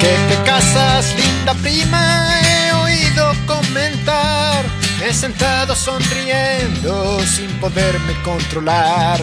Que 0.00 0.16
te 0.28 0.42
casas, 0.44 1.14
linda 1.16 1.54
prima, 1.62 2.34
he 2.42 2.72
oído 2.72 3.32
comentar. 3.46 4.79
He 5.02 5.14
sentado 5.14 5.74
sonriendo 5.74 7.20
sin 7.24 7.50
poderme 7.58 8.12
controlar. 8.22 9.18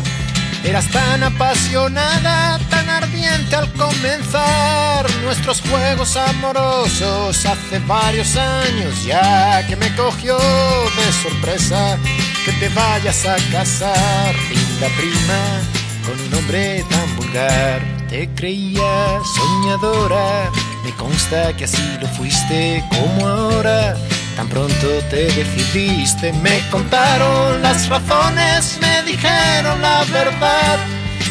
Eras 0.64 0.88
tan 0.88 1.24
apasionada, 1.24 2.60
tan 2.70 2.90
ardiente 2.90 3.56
al 3.56 3.72
comenzar 3.74 5.06
nuestros 5.24 5.62
juegos 5.62 6.18
amorosos 6.18 7.46
hace 7.46 7.80
varios 7.86 8.36
años 8.36 9.06
ya 9.06 9.66
que 9.68 9.76
me 9.76 9.96
cogió 9.96 10.38
de 10.38 11.14
sorpresa 11.22 11.98
que 12.44 12.52
te 12.54 12.70
vayas 12.70 13.26
a 13.28 13.36
casar, 13.52 14.36
linda 14.50 14.88
prima, 14.98 15.62
con 16.06 16.20
un 16.20 16.34
hombre 16.34 16.84
tan 16.90 17.16
vulgar. 17.18 17.82
Te 18.10 18.28
creía 18.30 19.20
soñadora, 19.36 20.50
me 20.84 20.92
consta 20.94 21.56
que 21.56 21.66
así 21.66 21.84
lo 22.02 22.08
fuiste 22.08 22.84
como 22.90 23.28
ahora. 23.28 23.96
Tan 24.38 24.48
pronto 24.50 24.88
te 25.10 25.26
decidiste, 25.32 26.32
me 26.32 26.60
contaron 26.70 27.60
las 27.64 27.90
razones, 27.90 28.78
me 28.80 29.02
dijeron 29.02 29.82
la 29.82 30.04
verdad. 30.14 30.78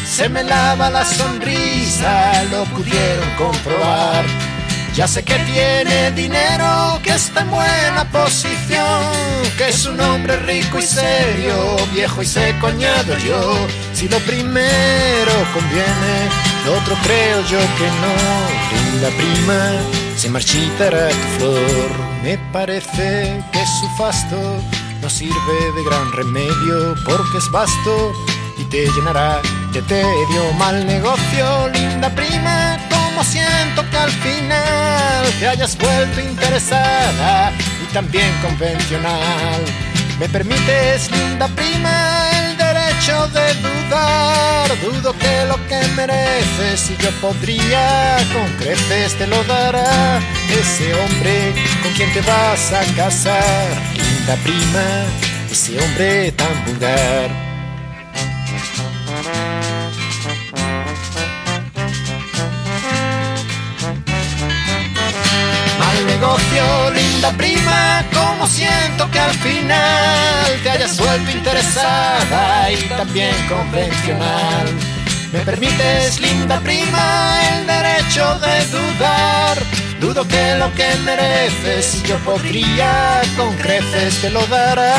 Se 0.05 0.27
me 0.27 0.43
lava 0.43 0.89
la 0.89 1.05
sonrisa, 1.05 2.43
lo 2.51 2.65
pudieron 2.65 3.29
comprobar. 3.37 4.25
Ya 4.93 5.07
sé 5.07 5.23
que 5.23 5.35
tiene 5.35 6.11
dinero, 6.11 6.99
que 7.01 7.11
está 7.11 7.41
en 7.41 7.51
buena 7.51 8.03
posición, 8.11 9.13
que 9.57 9.69
es 9.69 9.85
un 9.85 10.01
hombre 10.01 10.35
rico 10.37 10.77
y 10.77 10.81
serio, 10.81 11.77
viejo 11.93 12.21
y 12.21 12.25
seco 12.25 12.67
añado 12.67 13.17
yo. 13.19 13.55
Si 13.93 14.09
lo 14.09 14.19
primero 14.19 15.33
conviene, 15.53 16.15
lo 16.65 16.73
otro 16.73 16.93
creo 17.03 17.39
yo 17.43 17.59
que 17.77 17.87
no. 18.01 18.13
Linda 18.91 19.09
prima, 19.15 20.06
se 20.17 20.29
marchitará 20.29 21.09
tu 21.09 21.37
flor. 21.37 21.91
Me 22.23 22.37
parece 22.51 23.43
que 23.51 23.65
su 23.79 23.87
fasto 23.97 24.37
no 25.01 25.09
sirve 25.09 25.57
de 25.75 25.83
gran 25.83 26.11
remedio 26.11 26.95
porque 27.05 27.37
es 27.37 27.49
vasto 27.51 28.13
y 28.57 28.63
te 28.65 28.87
llenará 28.95 29.39
de 29.71 29.81
tedio. 29.83 30.53
Mal 30.57 30.85
negocio, 30.87 31.69
linda 31.69 32.09
prima, 32.09 32.77
como 32.89 33.23
siento 33.23 33.87
que 33.91 33.97
al 33.97 34.11
final 34.11 35.25
te 35.39 35.47
hayas 35.47 35.77
vuelto 35.77 36.19
interesada 36.19 37.51
y 37.83 37.93
también 37.93 38.33
convencional. 38.41 39.61
¿Me 40.19 40.27
permites, 40.27 41.11
linda 41.11 41.47
prima, 41.49 42.36
derecho 42.97 43.27
de 43.27 43.53
dudar? 43.55 44.81
Dudo 44.81 45.13
que 45.17 45.45
lo 45.45 45.55
que 45.67 45.87
mereces 45.95 46.91
y 46.91 46.97
yo 47.03 47.11
podría 47.21 48.17
con 48.33 48.51
creces 48.57 49.17
te 49.17 49.27
lo 49.27 49.43
dará 49.43 50.19
ese 50.49 50.93
hombre 50.93 51.53
con 51.83 51.93
quien 51.93 52.11
te 52.13 52.21
vas 52.21 52.73
a 52.73 52.83
casar, 52.95 53.67
linda 53.93 54.35
prima, 54.43 55.05
ese 55.51 55.79
hombre 55.79 56.31
tan 56.31 56.65
vulgar. 56.65 57.47
Negocio, 66.19 66.89
linda 66.95 67.31
prima, 67.33 68.03
como 68.11 68.47
siento 68.47 69.09
que 69.11 69.19
al 69.19 69.33
final 69.35 70.59
te 70.63 70.69
hayas 70.71 70.97
vuelto 70.97 71.31
interesada 71.31 72.71
y 72.71 72.77
también 72.89 73.35
convencional. 73.47 74.65
¿Me 75.31 75.39
permites, 75.41 76.19
linda 76.19 76.59
prima, 76.61 77.39
el 77.51 77.67
derecho 77.67 78.39
de 78.39 78.65
dudar? 78.77 79.57
Dudo 79.99 80.27
que 80.27 80.55
lo 80.55 80.73
que 80.73 80.95
mereces 81.03 82.01
yo 82.03 82.17
podría 82.19 83.21
con 83.35 83.53
creces 83.57 84.21
te 84.21 84.29
lo 84.29 84.45
dará 84.47 84.95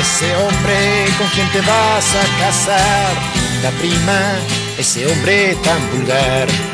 ese 0.00 0.36
hombre 0.36 1.06
con 1.18 1.26
quien 1.28 1.48
te 1.50 1.60
vas 1.62 2.06
a 2.14 2.24
casar, 2.40 3.12
linda 3.52 3.70
prima, 3.80 4.20
ese 4.78 5.06
hombre 5.06 5.56
tan 5.64 5.80
vulgar. 5.90 6.73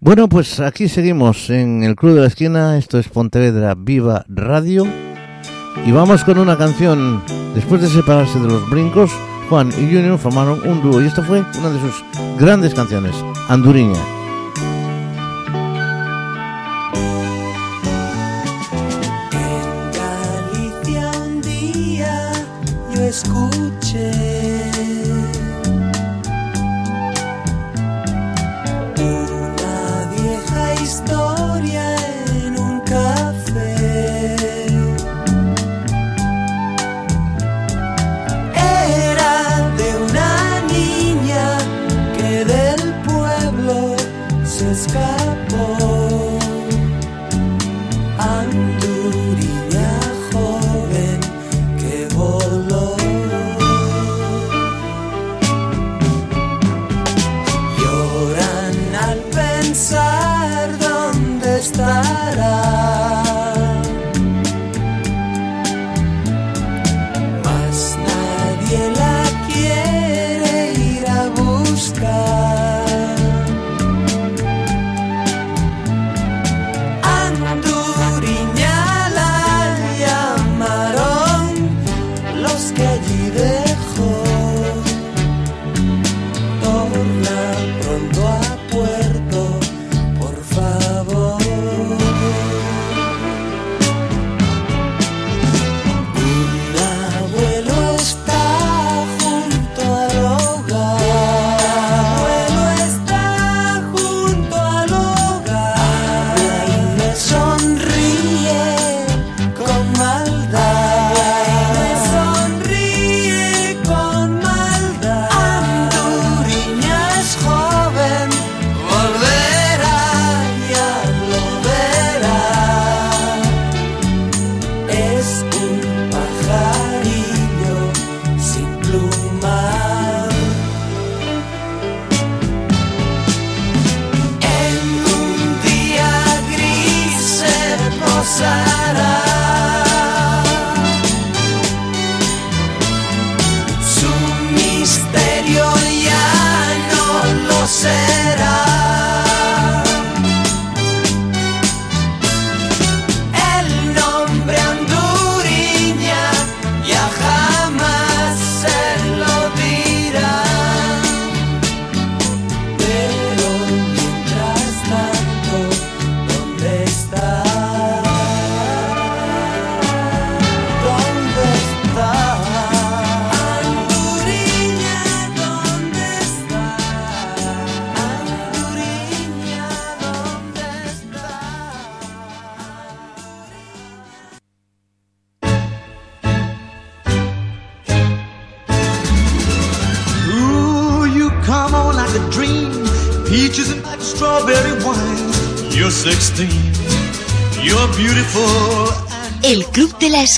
Bueno, 0.00 0.28
pues 0.28 0.60
aquí 0.60 0.88
seguimos 0.88 1.50
en 1.50 1.82
el 1.82 1.96
Club 1.96 2.14
de 2.14 2.20
la 2.20 2.28
Esquina. 2.28 2.78
Esto 2.78 3.00
es 3.00 3.08
Pontevedra 3.08 3.74
Viva 3.76 4.24
Radio. 4.28 4.86
Y 5.84 5.90
vamos 5.90 6.22
con 6.22 6.38
una 6.38 6.56
canción. 6.56 7.20
Después 7.56 7.82
de 7.82 7.88
separarse 7.88 8.38
de 8.38 8.46
los 8.46 8.70
brincos, 8.70 9.10
Juan 9.48 9.70
y 9.70 9.92
Junior 9.92 10.16
formaron 10.16 10.60
un 10.68 10.82
dúo. 10.82 11.02
Y 11.02 11.06
esta 11.06 11.22
fue 11.22 11.44
una 11.58 11.70
de 11.70 11.80
sus 11.80 12.04
grandes 12.38 12.74
canciones, 12.74 13.16
Anduriña. 13.48 13.98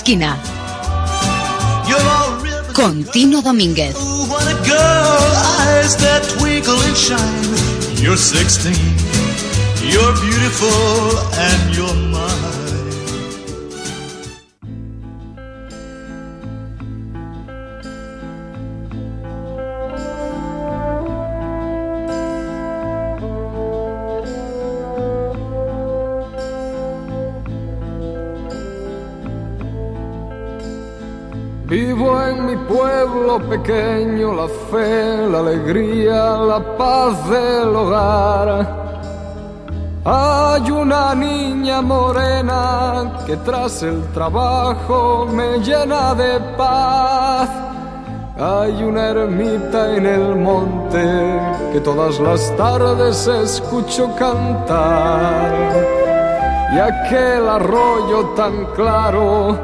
esquina. 0.01 0.35
Con 2.73 3.03
Tino 3.03 3.41
Domínguez. 3.43 3.95
You're 8.01 8.17
16, 8.17 8.73
you're 9.91 10.13
beautiful 10.21 11.19
and 11.37 11.75
you're 11.75 12.00
pueblo 33.21 33.49
pequeño 33.49 34.33
la 34.33 34.47
fe, 34.47 35.27
la 35.29 35.39
alegría, 35.39 36.37
la 36.37 36.59
paz 36.77 37.29
del 37.29 37.75
hogar. 37.75 38.81
Hay 40.03 40.71
una 40.71 41.13
niña 41.13 41.81
morena 41.81 43.23
que 43.27 43.37
tras 43.37 43.83
el 43.83 44.01
trabajo 44.13 45.27
me 45.31 45.59
llena 45.59 46.15
de 46.15 46.39
paz. 46.57 47.49
Hay 48.39 48.83
una 48.83 49.09
ermita 49.09 49.95
en 49.95 50.05
el 50.07 50.35
monte 50.35 51.39
que 51.73 51.79
todas 51.81 52.19
las 52.19 52.55
tardes 52.57 53.27
escucho 53.27 54.15
cantar. 54.15 55.51
Y 56.73 56.79
aquel 56.79 57.47
arroyo 57.47 58.29
tan 58.35 58.65
claro 58.73 59.59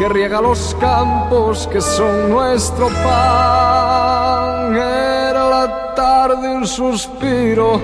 que 0.00 0.08
riega 0.08 0.40
los 0.40 0.74
campos 0.80 1.68
que 1.70 1.78
son 1.78 2.30
nuestro 2.30 2.88
pan. 3.04 4.74
Era 4.74 5.44
la 5.50 5.94
tarde 5.94 6.48
un 6.48 6.66
suspiro 6.66 7.78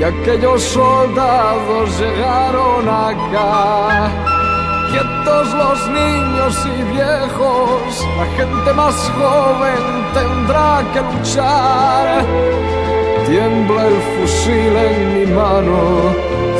y 0.00 0.02
aquellos 0.02 0.60
soldados 0.60 2.00
llegaron 2.00 2.88
acá. 2.88 4.10
Quietos 4.90 5.54
los 5.54 5.88
niños 5.88 6.66
y 6.66 6.82
viejos, 6.94 8.06
la 8.18 8.26
gente 8.36 8.72
más 8.72 8.96
joven 9.16 9.82
tendrá 10.14 10.82
que 10.92 11.00
luchar. 11.00 12.24
Tiembla 13.24 13.86
el 13.86 13.98
fusil 14.16 14.76
en 14.88 14.98
mi 15.14 15.26
mano, 15.32 15.80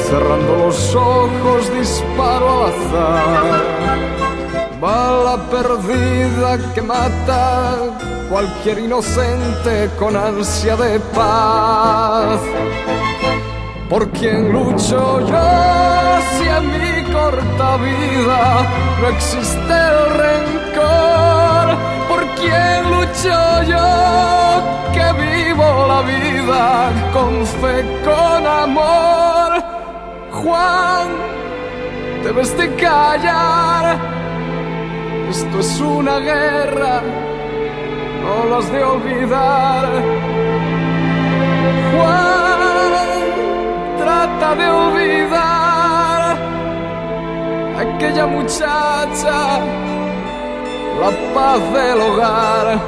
cerrando 0.09 0.53
los 0.67 0.95
ojos 0.95 1.73
disparo 1.77 2.67
al 2.67 2.71
azar. 2.71 4.26
Bala 4.81 5.39
perdida 5.51 6.59
que 6.75 6.83
mata 6.83 7.77
cualquier 8.29 8.81
inocente 8.81 9.91
con 9.99 10.15
ansia 10.15 10.77
de 10.77 11.01
paz. 11.01 12.41
¿Por 13.89 14.11
quién 14.11 14.53
lucho 14.53 15.21
yo 15.21 16.19
si 16.37 16.47
en 16.47 16.67
mi 16.73 17.11
corta 17.11 17.77
vida 17.79 18.67
no 19.01 19.09
existe 19.09 19.73
el 19.73 19.99
rencor? 20.23 21.67
¿Por 22.09 22.27
quién 22.35 22.91
lucho 22.91 23.63
yo 23.63 23.89
que 24.93 25.07
vivo 25.23 25.87
la 25.89 26.03
vida 26.03 26.91
con 27.15 27.47
fe, 27.47 27.83
con 28.05 28.47
amor? 28.47 29.65
Juan, 30.33 31.09
debes 32.23 32.55
de 32.59 32.75
callar. 32.75 34.26
Esto 35.31 35.61
es 35.61 35.81
una 35.81 36.19
guerra, 36.19 37.03
no 38.23 38.45
lo 38.49 38.57
has 38.59 38.73
de 38.73 38.85
olvidar. 38.85 39.89
Juan, 41.93 42.61
trata 43.99 44.55
de 44.55 44.69
olvidar 44.69 46.37
aquella 47.79 48.27
muchacha, 48.27 49.61
la 51.01 51.11
paz 51.35 51.61
del 51.73 52.01
hogar. 52.01 52.79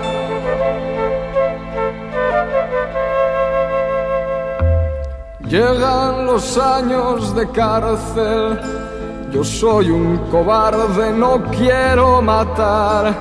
Llegan 5.49 6.27
los 6.27 6.59
años 6.59 7.35
de 7.35 7.51
cárcel, 7.51 8.61
yo 9.33 9.45
soy 9.45 9.91
un 9.91 10.17
cobarde, 10.31 11.13
no 11.13 11.43
quiero 11.51 12.23
matar. 12.23 13.15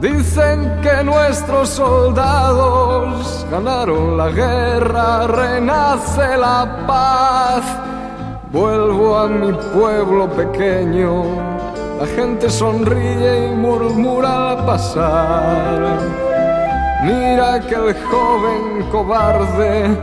Dicen 0.00 0.80
que 0.82 1.04
nuestros 1.04 1.68
soldados 1.68 3.46
ganaron 3.50 4.16
la 4.16 4.30
guerra, 4.30 5.26
renace 5.26 6.36
la 6.36 6.84
paz. 6.86 7.64
Vuelvo 8.52 9.18
a 9.18 9.28
mi 9.28 9.52
pueblo 9.74 10.28
pequeño, 10.30 11.24
la 12.00 12.06
gente 12.16 12.48
sonríe 12.50 13.52
y 13.52 13.54
murmura 13.54 14.50
al 14.50 14.66
pasar. 14.66 15.98
Mira 17.04 17.54
aquel 17.54 17.94
joven 18.10 18.88
cobarde 18.90 19.96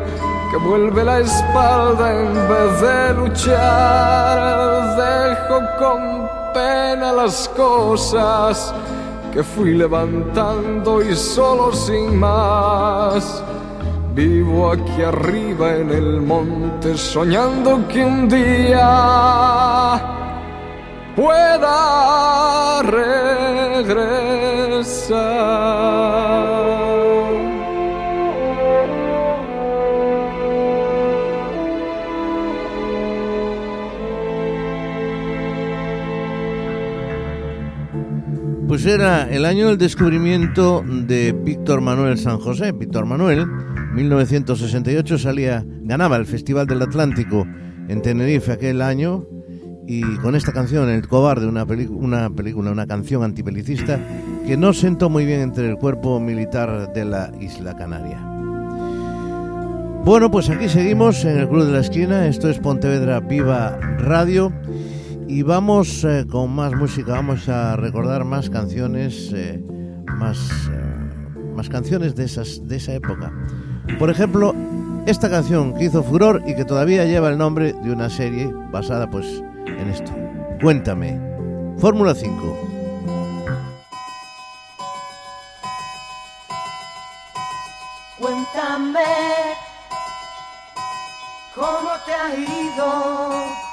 que 0.49 0.57
vuelve 0.57 1.03
la 1.03 1.19
espalda 1.19 2.13
en 2.13 2.33
vez 2.47 2.81
de 2.81 3.13
luchar. 3.13 4.97
Dejo 4.97 5.59
con 5.79 6.29
pena 6.53 7.11
las 7.11 7.49
cosas 7.49 8.73
que 9.31 9.43
fui 9.43 9.73
levantando 9.73 11.01
y 11.01 11.15
solo 11.15 11.71
sin 11.73 12.17
más. 12.17 13.43
Vivo 14.13 14.71
aquí 14.71 15.03
arriba 15.03 15.75
en 15.75 15.91
el 15.91 16.21
monte 16.21 16.97
soñando 16.97 17.87
que 17.87 18.03
un 18.03 18.27
día 18.27 20.01
pueda 21.15 22.81
regresar. 22.81 24.07
Pues 38.77 38.85
era 38.85 39.27
el 39.27 39.43
año 39.43 39.69
del 39.69 39.79
descubrimiento 39.79 40.83
de 40.85 41.31
Víctor 41.31 41.81
Manuel 41.81 42.19
San 42.19 42.37
José. 42.37 42.73
Víctor 42.73 43.07
Manuel, 43.07 43.47
1968, 43.47 45.17
salía, 45.17 45.65
ganaba 45.81 46.15
el 46.15 46.27
Festival 46.27 46.67
del 46.67 46.83
Atlántico 46.83 47.47
en 47.87 48.03
Tenerife 48.03 48.51
aquel 48.51 48.83
año 48.83 49.25
y 49.87 50.03
con 50.17 50.35
esta 50.35 50.53
canción, 50.53 50.89
El 50.89 51.07
Cobarde, 51.07 51.47
una, 51.47 51.65
película, 51.65 52.71
una 52.71 52.85
canción 52.85 53.23
antipelicista 53.23 53.99
que 54.45 54.57
no 54.57 54.73
sentó 54.73 55.09
muy 55.09 55.25
bien 55.25 55.41
entre 55.41 55.67
el 55.67 55.77
cuerpo 55.77 56.19
militar 56.19 56.93
de 56.93 57.03
la 57.03 57.31
isla 57.41 57.75
Canaria. 57.75 58.19
Bueno, 60.05 60.29
pues 60.29 60.51
aquí 60.51 60.69
seguimos 60.69 61.25
en 61.25 61.39
el 61.39 61.49
Club 61.49 61.65
de 61.65 61.71
la 61.71 61.79
Esquina, 61.79 62.27
esto 62.27 62.47
es 62.47 62.59
Pontevedra 62.59 63.21
Viva 63.21 63.79
Radio 63.97 64.53
y 65.27 65.43
vamos 65.43 66.03
eh, 66.03 66.25
con 66.29 66.51
más 66.53 66.73
música, 66.73 67.13
vamos 67.13 67.49
a 67.49 67.75
recordar 67.75 68.23
más 68.23 68.49
canciones, 68.49 69.31
eh, 69.33 69.61
más, 70.17 70.37
eh, 70.71 71.53
más 71.55 71.69
canciones 71.69 72.15
de, 72.15 72.25
esas, 72.25 72.65
de 72.67 72.77
esa 72.77 72.93
época. 72.93 73.33
Por 73.99 74.09
ejemplo, 74.09 74.55
esta 75.05 75.29
canción 75.29 75.73
que 75.75 75.85
hizo 75.85 76.03
furor 76.03 76.43
y 76.45 76.55
que 76.55 76.65
todavía 76.65 77.05
lleva 77.05 77.29
el 77.29 77.37
nombre 77.37 77.73
de 77.73 77.91
una 77.91 78.09
serie 78.09 78.51
basada 78.71 79.09
pues 79.09 79.43
en 79.65 79.89
esto. 79.89 80.11
Cuéntame. 80.61 81.19
Fórmula 81.77 82.15
5. 82.15 82.57
Cuéntame 88.19 89.03
cómo 91.53 91.89
te 92.05 92.13
ha 92.13 92.35
ido 92.35 93.66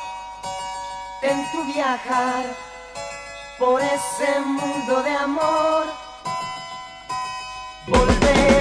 en 1.24 1.50
tu 1.52 1.64
viajar 1.64 2.44
por 3.58 3.80
ese 3.80 4.40
mundo 4.40 5.02
de 5.02 5.10
amor. 5.10 5.86
Volverás, 7.86 8.53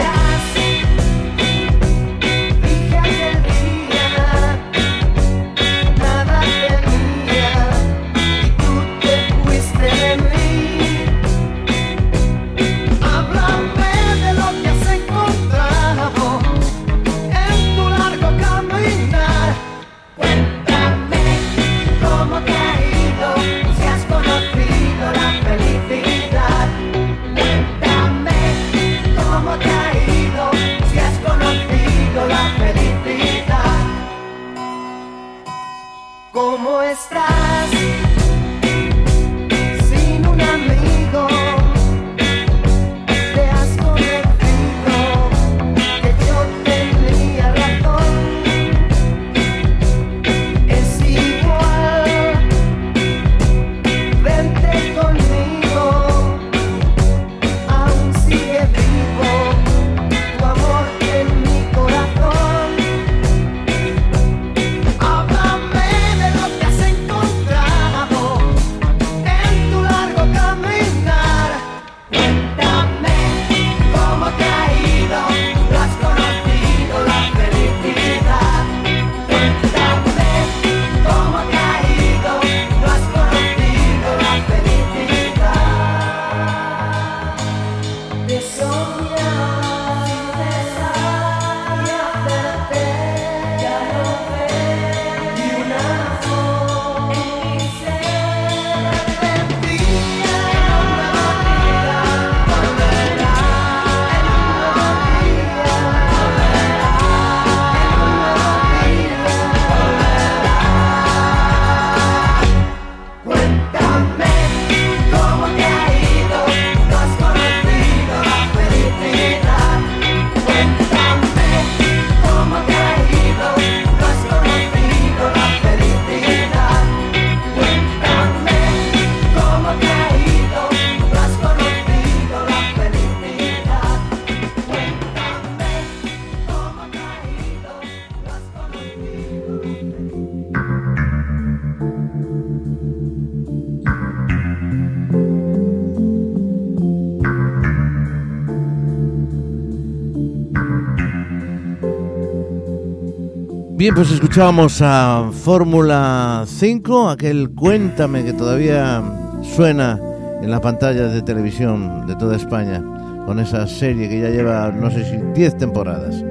Bien, 153.84 153.96
pues 153.96 154.12
escuchábamos 154.12 154.82
a 154.82 155.30
Fórmula 155.34 156.46
5, 156.48 157.10
aquel 157.10 157.50
Cuéntame 157.50 158.24
que 158.24 158.32
todavía 158.32 159.04
suena 159.42 160.00
en 160.42 160.50
la 160.50 160.62
pantalla 160.62 161.08
de 161.10 161.22
televisión 161.22 162.08
de 162.08 162.16
toda 162.16 162.38
España, 162.38 162.82
con 163.26 163.40
esa 163.40 163.68
serie 163.68 164.08
que 164.08 164.22
ya 164.22 164.30
lleva, 164.30 164.72
no 164.72 164.90
sé 164.90 165.04
si 165.04 165.18
10 165.34 165.58
temporadas. 165.58 166.24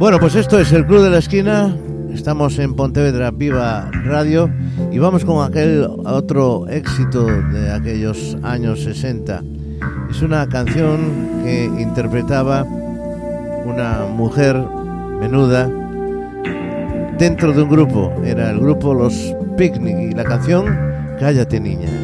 Bueno, 0.00 0.18
pues 0.18 0.34
esto 0.34 0.58
es 0.58 0.72
el 0.72 0.84
Club 0.84 1.02
de 1.02 1.10
la 1.10 1.18
Esquina, 1.18 1.76
estamos 2.12 2.58
en 2.58 2.74
Pontevedra 2.74 3.30
Viva 3.30 3.88
Radio 4.04 4.50
y 4.90 4.98
vamos 4.98 5.24
con 5.24 5.48
aquel 5.48 5.88
otro 6.04 6.66
éxito 6.66 7.24
de 7.52 7.70
aquellos 7.70 8.36
años 8.42 8.82
60. 8.82 9.44
Es 10.10 10.22
una 10.22 10.48
canción 10.48 10.98
que 11.44 11.66
interpretaba 11.66 12.64
una 13.64 14.06
mujer 14.12 14.60
menuda 15.20 15.70
dentro 17.18 17.52
de 17.52 17.62
un 17.62 17.68
grupo. 17.68 18.12
Era 18.24 18.50
el 18.50 18.60
grupo 18.60 18.94
Los 18.94 19.34
Picnic 19.56 19.96
y 19.98 20.14
la 20.14 20.24
canción 20.24 20.94
Cállate 21.18 21.60
niña. 21.60 22.03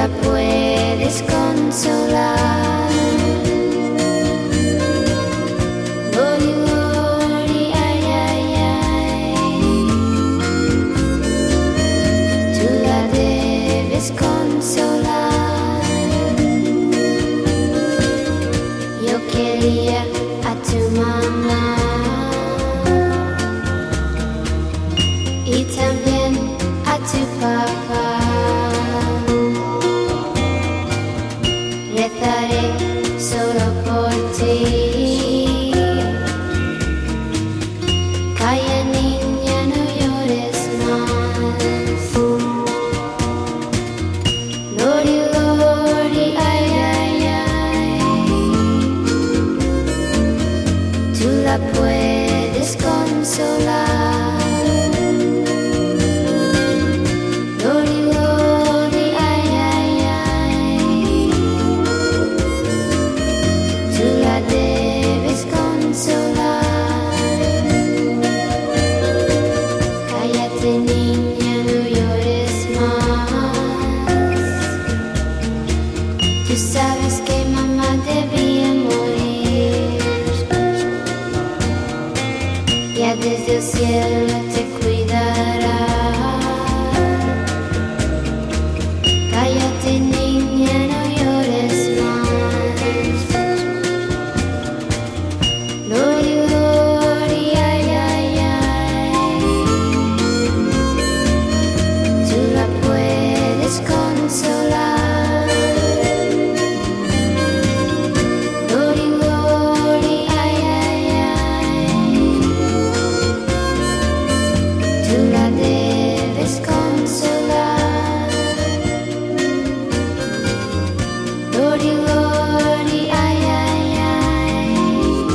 La 0.00 0.08
puedes 0.22 1.22
consolar. 1.22 2.79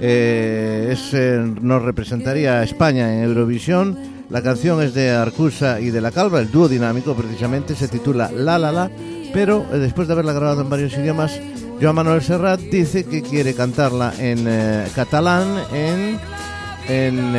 eh, 0.00 0.96
eh, 1.12 1.54
nos 1.60 1.82
representaría 1.82 2.60
a 2.60 2.62
España 2.62 3.12
en 3.12 3.24
Eurovisión. 3.24 3.98
La 4.30 4.42
canción 4.42 4.80
es 4.82 4.94
de 4.94 5.10
Arcusa 5.10 5.78
y 5.78 5.90
de 5.90 6.00
La 6.00 6.10
Calva, 6.10 6.40
el 6.40 6.50
dúo 6.50 6.70
dinámico 6.70 7.14
precisamente, 7.14 7.76
se 7.76 7.86
titula 7.86 8.30
La 8.34 8.56
La 8.56 8.72
La, 8.72 8.90
pero 9.34 9.66
eh, 9.70 9.76
después 9.76 10.08
de 10.08 10.14
haberla 10.14 10.32
grabado 10.32 10.62
en 10.62 10.70
varios 10.70 10.94
idiomas, 10.94 11.38
Joan 11.82 11.96
Manuel 11.96 12.22
Serrat 12.22 12.60
dice 12.60 13.04
que 13.04 13.20
quiere 13.20 13.52
cantarla 13.52 14.14
en 14.18 14.48
catalán, 14.94 15.58
en, 15.74 16.18
en 16.88 17.36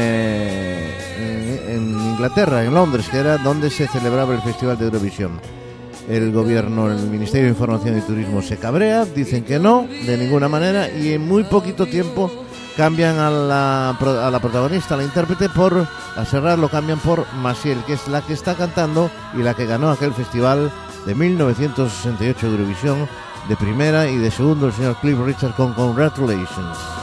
Inglaterra, 2.11 2.63
en 2.63 2.75
Londres, 2.75 3.09
que 3.09 3.17
era 3.17 3.39
donde 3.39 3.71
se 3.71 3.87
celebraba 3.87 4.35
el 4.35 4.41
Festival 4.43 4.77
de 4.77 4.85
Eurovisión. 4.85 5.62
El 6.07 6.31
gobierno, 6.31 6.91
el 6.91 7.09
Ministerio 7.09 7.45
de 7.45 7.51
Información 7.51 7.97
y 7.97 8.01
Turismo 8.01 8.41
se 8.41 8.57
cabrea, 8.57 9.05
dicen 9.05 9.43
que 9.43 9.59
no, 9.59 9.87
de 10.05 10.17
ninguna 10.17 10.49
manera, 10.49 10.89
y 10.89 11.13
en 11.13 11.25
muy 11.25 11.43
poquito 11.43 11.85
tiempo 11.85 12.29
cambian 12.75 13.19
a 13.19 13.29
la, 13.29 13.89
a 13.89 14.31
la 14.31 14.39
protagonista, 14.39 14.95
a 14.95 14.97
la 14.97 15.03
intérprete, 15.03 15.49
por 15.49 15.87
a 16.15 16.25
Serrat 16.25 16.59
lo 16.59 16.69
cambian 16.69 16.99
por 16.99 17.25
Maciel, 17.35 17.83
que 17.85 17.93
es 17.93 18.07
la 18.07 18.21
que 18.21 18.33
está 18.33 18.55
cantando 18.55 19.09
y 19.33 19.43
la 19.43 19.53
que 19.53 19.65
ganó 19.65 19.91
aquel 19.91 20.13
festival 20.13 20.71
de 21.05 21.15
1968 21.15 22.47
de 22.47 22.51
Eurovisión, 22.51 23.07
de 23.47 23.55
primera 23.55 24.09
y 24.09 24.17
de 24.17 24.31
segundo 24.31 24.67
el 24.67 24.73
señor 24.73 24.95
Cliff 25.01 25.17
Richard 25.19 25.55
con 25.55 25.73
Congratulations. 25.73 27.02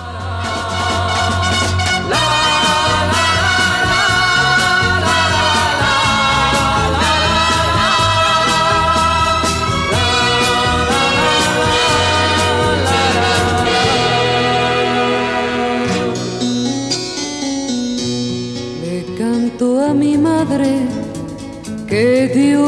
Que 22.01 22.29
dio 22.29 22.65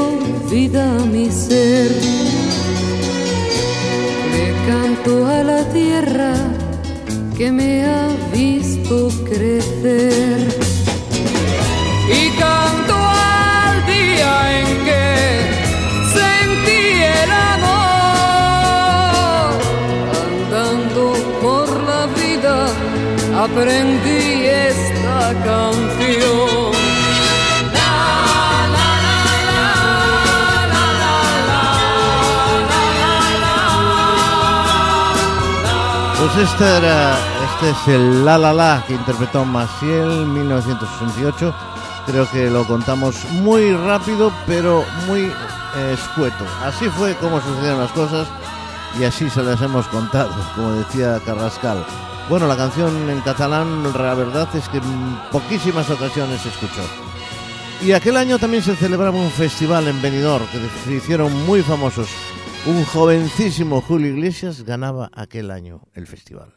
vida 0.51 0.83
a 1.01 1.07
mi 1.07 1.31
ser. 1.31 1.91
Le 4.33 4.47
canto 4.69 5.13
a 5.27 5.43
la 5.43 5.61
tierra 5.79 6.35
que 7.39 7.51
me 7.51 7.71
ha 7.87 8.09
visto 8.35 9.09
crecer. 9.31 10.39
Y 12.19 12.23
canto 12.45 12.95
al 12.95 13.77
día 13.95 14.33
en 14.61 14.71
que 14.89 15.07
sentí 16.19 16.85
el 17.23 17.31
amor. 17.55 17.93
Andando 20.27 21.05
por 21.45 21.67
la 21.91 22.03
vida 22.21 22.57
aprendí 23.45 24.25
esta 24.69 25.17
canción. 25.47 25.92
Pues 36.35 36.51
este 36.51 36.65
era, 36.65 37.15
este 37.45 37.71
es 37.71 37.89
el 37.89 38.25
La 38.25 38.39
La 38.39 38.55
La 38.55 38.83
que 38.87 38.95
interpretó 38.95 39.45
Maciel 39.45 40.25
1968. 40.27 41.55
Creo 42.07 42.31
que 42.31 42.49
lo 42.49 42.67
contamos 42.67 43.23
muy 43.33 43.75
rápido, 43.75 44.33
pero 44.47 44.83
muy 45.07 45.31
escueto. 45.93 46.45
Así 46.65 46.89
fue 46.89 47.15
como 47.17 47.39
sucedieron 47.39 47.81
las 47.81 47.93
cosas 47.93 48.27
y 48.99 49.05
así 49.05 49.29
se 49.29 49.43
las 49.43 49.61
hemos 49.61 49.87
contado, 49.89 50.31
como 50.55 50.73
decía 50.73 51.21
Carrascal. 51.27 51.85
Bueno, 52.31 52.47
la 52.47 52.57
canción 52.57 53.11
en 53.11 53.21
catalán, 53.21 53.83
la 53.93 54.15
verdad 54.15 54.49
es 54.55 54.67
que 54.71 54.79
en 54.79 55.19
poquísimas 55.31 55.91
ocasiones 55.91 56.41
se 56.41 56.49
escuchó. 56.49 56.83
Y 57.83 57.93
aquel 57.93 58.17
año 58.17 58.39
también 58.39 58.63
se 58.63 58.75
celebraba 58.75 59.19
un 59.19 59.31
festival 59.31 59.87
en 59.87 60.01
Benidorm 60.01 60.47
que 60.47 60.59
se 60.83 60.95
hicieron 60.95 61.45
muy 61.45 61.63
famosos. 61.63 62.09
Un 62.65 62.85
jovencísimo 62.85 63.81
Julio 63.81 64.13
Iglesias 64.13 64.63
ganaba 64.63 65.11
aquel 65.13 65.51
año 65.51 65.81
el 65.95 66.07
festival. 66.07 66.55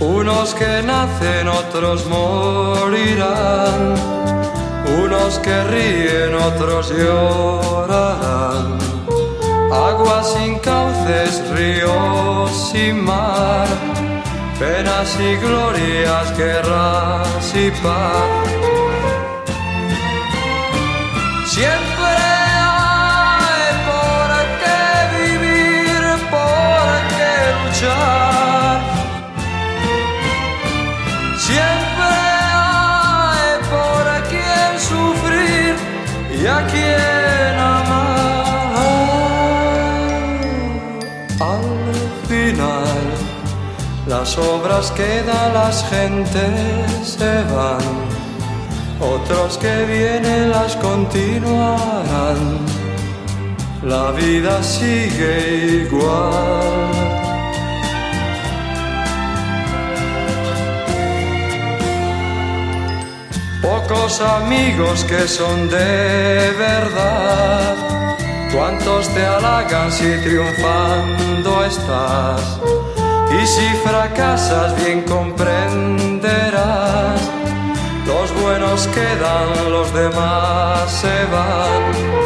Unos 0.00 0.54
que 0.54 0.82
nacen, 0.82 1.46
otros 1.46 2.06
morirán. 2.06 3.94
Unos 5.04 5.38
que 5.40 5.62
ríen, 5.64 6.34
otros 6.34 6.90
llorarán 6.90 8.85
Agua 9.76 10.22
sin 10.24 10.58
cauces, 10.60 11.42
ríos 11.50 12.50
sin 12.72 13.04
mar. 13.04 13.68
Penas 14.58 15.18
y 15.20 15.36
glorias, 15.36 16.36
guerras 16.38 17.54
y 17.54 17.70
paz. 17.82 18.46
Las 44.36 44.48
obras 44.48 44.90
quedan, 44.92 45.54
las 45.54 45.88
gentes 45.88 47.16
se 47.18 47.42
van. 47.54 47.78
Otros 49.00 49.58
que 49.58 49.84
vienen 49.86 50.50
las 50.50 50.76
continuarán. 50.76 52.58
La 53.82 54.10
vida 54.12 54.62
sigue 54.62 55.86
igual. 55.86 56.32
Pocos 63.62 64.20
amigos 64.20 65.04
que 65.04 65.28
son 65.28 65.68
de 65.68 66.52
verdad. 66.58 67.76
Cuántos 68.52 69.08
te 69.08 69.24
halagan 69.24 69.90
si 69.92 70.08
triunfando 70.22 71.64
estás. 71.64 72.65
Y 73.30 73.46
si 73.46 73.68
fracasas 73.84 74.74
bien 74.76 75.02
comprenderás. 75.02 77.20
Los 78.06 78.32
buenos 78.40 78.86
quedan, 78.88 79.70
los 79.70 79.92
demás 79.92 80.90
se 80.90 81.26
van. 81.26 82.25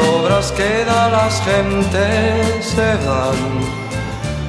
Obras 0.00 0.52
quedan, 0.52 1.12
las 1.12 1.40
gentes 1.42 2.66
se 2.66 2.94
van. 3.06 3.80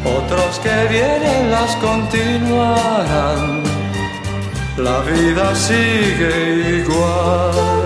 Otros 0.03 0.59
que 0.59 0.87
vienen 0.89 1.51
las 1.51 1.75
continuarán. 1.77 3.63
La 4.77 4.99
vida 5.01 5.55
sigue 5.55 6.79
igual. 6.79 7.80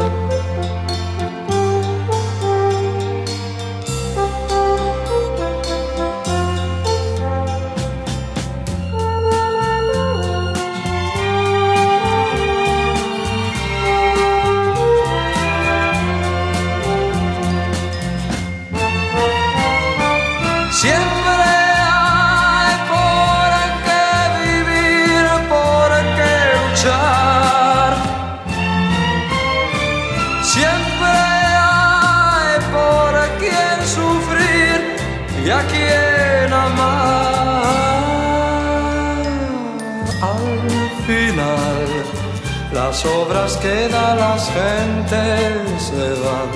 Quedan, 43.65 44.17
las 44.17 44.51
gentes 44.51 45.81
se 45.81 46.09
van. 46.23 46.49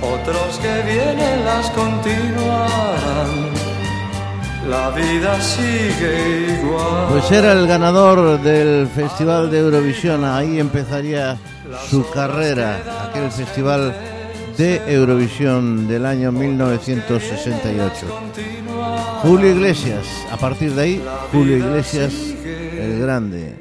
Otros 0.00 0.58
que 0.62 0.74
vienen 0.82 1.44
las 1.44 1.70
continuarán. 1.70 3.30
La 4.68 4.90
vida 4.90 5.40
sigue 5.40 6.58
igual. 6.60 7.06
Pues 7.10 7.30
era 7.32 7.52
el 7.52 7.66
ganador 7.66 8.40
del 8.42 8.86
Festival 8.88 9.50
de 9.50 9.60
Eurovisión, 9.60 10.24
ahí 10.24 10.60
empezaría 10.60 11.38
su 11.88 12.08
carrera, 12.10 13.08
aquel 13.08 13.30
festival 13.30 13.94
de 14.58 14.82
Eurovisión 14.86 15.88
del 15.88 16.04
año 16.04 16.32
1968. 16.32 18.06
Julio 19.22 19.50
Iglesias, 19.50 20.06
a 20.30 20.36
partir 20.36 20.74
de 20.74 20.82
ahí, 20.82 21.02
Julio 21.32 21.56
Iglesias 21.56 22.12
el 22.78 23.00
Grande. 23.00 23.54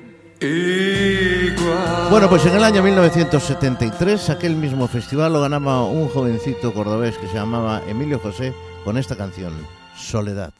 Bueno, 2.10 2.30
pues 2.30 2.46
en 2.46 2.56
el 2.56 2.64
año 2.64 2.82
1973 2.82 4.30
aquel 4.30 4.56
mismo 4.56 4.88
festival 4.88 5.34
lo 5.34 5.42
ganaba 5.42 5.84
un 5.84 6.10
jovencito 6.10 6.74
cordobés 6.74 7.18
que 7.18 7.28
se 7.28 7.36
llamaba 7.36 7.82
Emilio 7.88 8.20
José 8.20 8.54
con 8.84 8.98
esta 8.98 9.16
canción, 9.16 9.54
Soledad. 9.96 10.52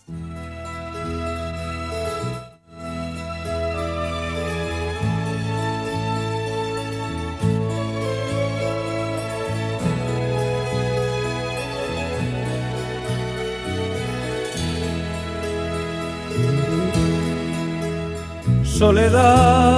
Soledad 18.64 19.77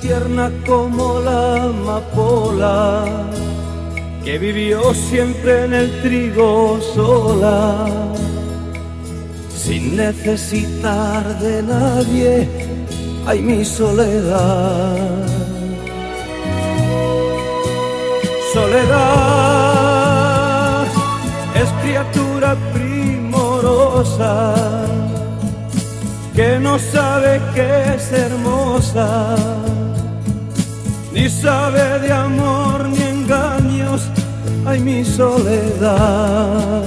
tierna 0.00 0.50
como 0.66 1.20
la 1.20 1.64
amapola 1.64 3.04
que 4.24 4.38
vivió 4.38 4.94
siempre 4.94 5.64
en 5.64 5.74
el 5.74 6.02
trigo 6.02 6.80
sola, 6.94 7.86
sin 9.56 9.96
necesitar 9.96 11.38
de 11.38 11.62
nadie. 11.62 12.48
Ay, 13.26 13.40
mi 13.40 13.64
soledad. 13.64 15.26
Soledad 18.52 19.58
es 21.54 21.68
criatura 21.82 22.56
primorosa 22.72 24.54
que 26.38 26.58
no 26.60 26.78
sabe 26.78 27.40
que 27.54 27.94
es 27.94 28.12
hermosa, 28.12 29.36
ni 31.12 31.28
sabe 31.28 31.98
de 32.00 32.12
amor 32.12 32.88
ni 32.88 33.02
engaños, 33.02 34.02
ay 34.66 34.80
mi 34.80 35.04
soledad. 35.04 36.82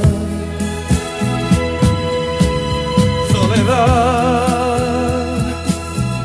Soledad 3.32 4.42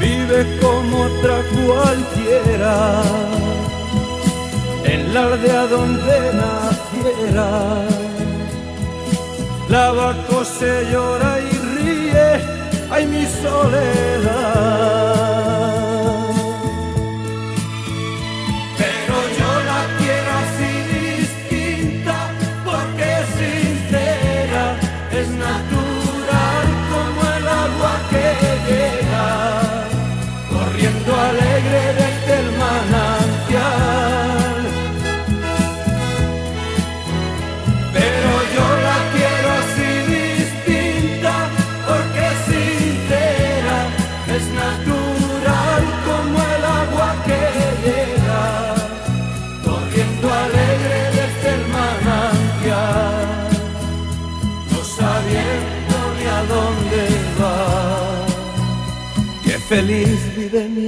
vive 0.00 0.58
como 0.60 1.02
otra 1.02 1.36
cualquiera, 1.54 3.02
en 4.84 5.14
la 5.14 5.22
aldea 5.22 5.66
donde 5.66 6.18
naciera. 6.42 7.48
Lava, 9.68 10.14
cose, 10.28 10.86
llora 10.92 11.40
y 11.40 11.50
ríe 11.74 12.28
ay 12.90 13.06
mi 13.06 13.26
soledad. 13.26 15.05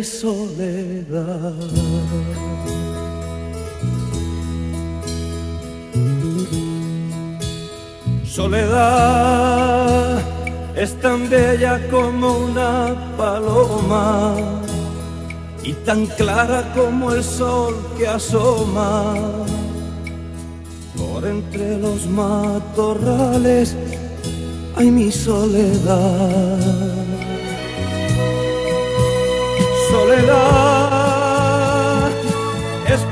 Soledad. 0.04 1.52
Soledad 8.24 10.20
es 10.76 10.94
tan 11.00 11.28
bella 11.28 11.80
como 11.90 12.38
una 12.38 12.94
paloma 13.16 14.36
y 15.64 15.72
tan 15.72 16.06
clara 16.06 16.72
como 16.74 17.12
el 17.12 17.24
sol 17.24 17.74
que 17.98 18.06
asoma 18.06 19.14
por 20.96 21.26
entre 21.26 21.78
los 21.78 22.06
matorrales. 22.06 23.74
Ay, 24.76 24.90
mi. 24.90 25.10
Soledad 25.10 26.87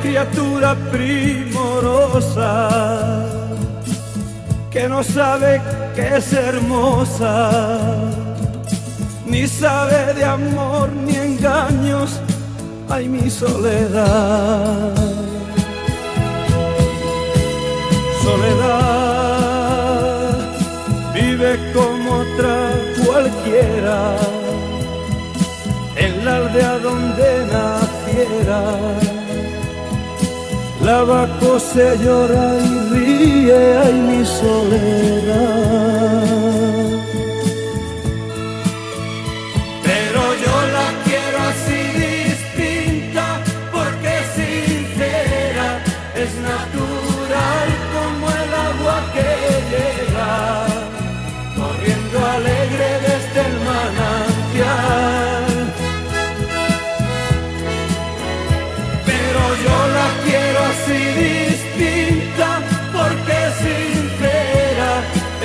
criatura 0.06 0.76
primorosa 0.92 2.68
que 4.70 4.88
no 4.88 5.02
sabe 5.02 5.60
que 5.96 6.16
es 6.18 6.32
hermosa, 6.32 7.50
ni 9.26 9.48
sabe 9.48 10.14
de 10.14 10.24
amor 10.24 10.92
ni 10.92 11.16
engaños. 11.16 12.20
Ay, 12.88 13.08
mi 13.08 13.28
soledad. 13.28 14.94
Soledad 18.22 19.56
vive 21.14 21.72
como 21.74 22.20
otra 22.20 22.56
cualquiera 23.04 24.16
en 25.96 26.24
la 26.24 26.36
aldea 26.36 26.78
donde 26.78 27.46
naciera. 27.52 29.15
Lava, 30.86 31.26
cose, 31.40 31.98
llora 31.98 32.46
y 32.60 32.74
ríe, 32.92 33.76
ay 33.76 33.94
mi 34.08 34.24
soledad. 34.24 35.66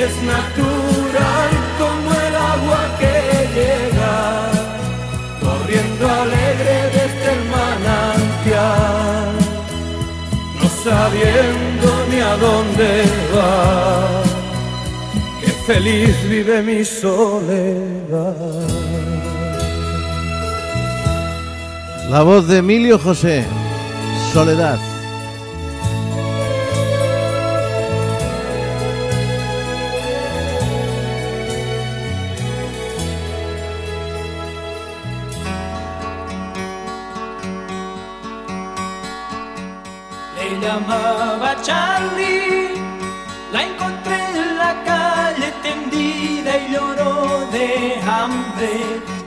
Es 0.04 0.24
natural 0.24 1.52
como 1.78 2.12
el 2.28 2.36
agua 2.36 2.82
que 3.00 3.16
llega, 3.58 4.18
corriendo 5.40 6.04
alegre 6.24 6.76
desde 6.98 7.28
el 7.36 7.42
manantial, 7.58 9.32
no 10.60 10.68
sabiendo 10.84 11.88
ni 12.10 12.20
a 12.20 12.36
dónde 12.38 12.90
va, 13.36 14.24
que 15.42 15.52
feliz 15.68 16.16
vive 16.28 16.64
mi 16.64 16.84
soledad. 16.84 18.36
La 22.10 22.24
voz 22.24 22.48
de 22.48 22.58
Emilio 22.58 22.98
José, 22.98 23.46
Soledad. 24.34 24.91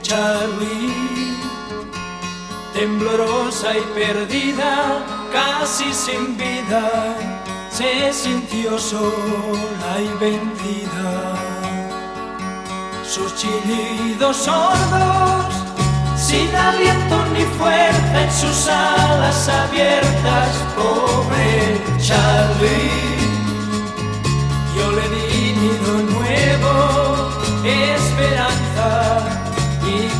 Charlie, 0.01 1.35
temblorosa 2.73 3.77
y 3.77 3.81
perdida, 3.93 5.03
casi 5.33 5.93
sin 5.93 6.37
vida, 6.37 7.17
se 7.69 8.13
sintió 8.13 8.79
sola 8.79 9.99
y 9.99 10.07
vencida. 10.23 11.33
Sus 13.03 13.35
chillidos 13.35 14.37
sordos 14.37 15.53
sin 16.15 16.55
aliento 16.55 17.17
ni 17.33 17.43
fuerza 17.57 18.23
en 18.23 18.31
sus 18.31 18.67
alas 18.69 19.49
abiertas, 19.49 20.55
pobre 20.77 21.81
Charlie. 21.99 23.17
Yo 24.77 24.91
le 24.91 25.09
di 25.09 25.34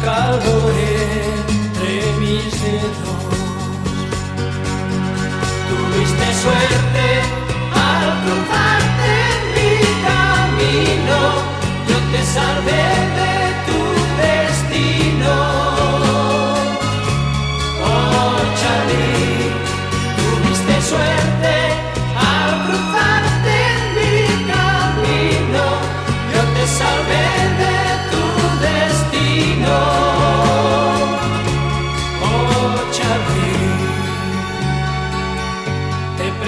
calor 0.06 0.72
entre 0.78 1.94
mis 2.20 2.52
dedos. 2.62 3.24
Tuviste 5.70 6.28
suerte 6.44 7.06
al 7.90 8.06
cruzarte 8.24 9.12
en 9.34 9.42
mi 9.56 9.74
camino, 10.10 11.20
yo 11.90 11.98
te 12.12 12.22
salvé 12.36 12.86
de 13.20 13.36
tu 13.68 13.80
destino. 14.22 15.36
Oh 17.84 18.36
tuviste 20.18 20.76
suerte 20.90 21.35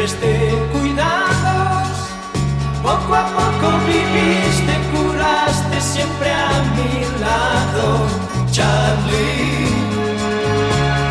presté 0.08 0.56
cuidados, 0.72 1.90
poco 2.82 3.14
a 3.14 3.26
poco 3.26 3.68
viviste, 3.86 4.74
curaste 4.94 5.82
siempre 5.82 6.32
a 6.32 6.64
mi 6.76 7.02
lado, 7.20 8.08
Charlie 8.50 9.68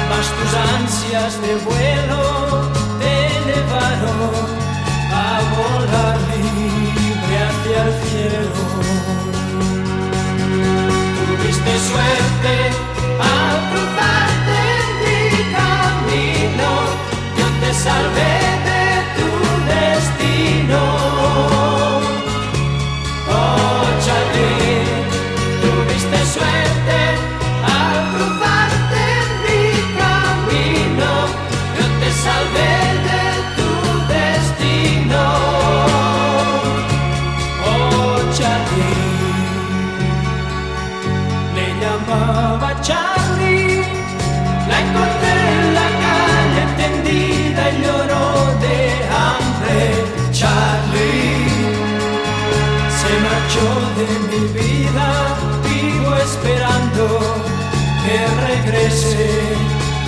mas 0.08 0.26
tus 0.36 0.52
ansias 0.78 1.32
de 1.42 1.56
vuelo 1.66 2.70
te 2.98 3.16
llevaron 3.46 4.46
a 5.12 5.40
volar 5.56 6.16
libre 6.32 7.36
hacia 7.46 7.78
el 7.84 7.92
cielo. 8.04 8.64
Tuviste 11.26 11.72
suerte 11.90 12.54
al 13.20 13.56
cruzarte 13.70 14.58
en 14.80 14.88
mi 15.02 15.52
camino, 15.52 16.68
yo 17.36 17.46
te 17.60 17.74
salvé 17.74 18.65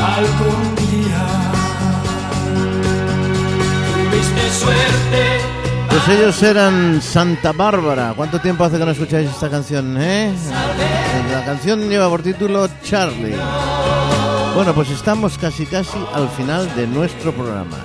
algún 0.01 0.75
día. 0.77 1.27
Tuviste 3.95 4.51
suerte 4.51 5.41
Pues 5.89 6.09
ellos 6.09 6.43
eran 6.43 7.01
Santa 7.03 7.53
Bárbara. 7.53 8.15
¿Cuánto 8.17 8.41
tiempo 8.41 8.65
hace 8.65 8.79
que 8.79 8.85
no 8.85 8.91
escucháis 8.93 9.29
esta 9.31 9.51
canción, 9.51 9.97
eh? 10.01 10.33
La 11.33 11.45
canción 11.45 11.89
lleva 11.89 12.09
por 12.09 12.23
título 12.23 12.69
Charlie. 12.83 13.37
Bueno, 14.55 14.75
pues 14.75 14.91
estamos 14.91 15.39
casi 15.39 15.67
casi 15.67 15.99
al 16.15 16.29
final 16.31 16.75
de 16.75 16.87
nuestro 16.87 17.33
programa. 17.33 17.77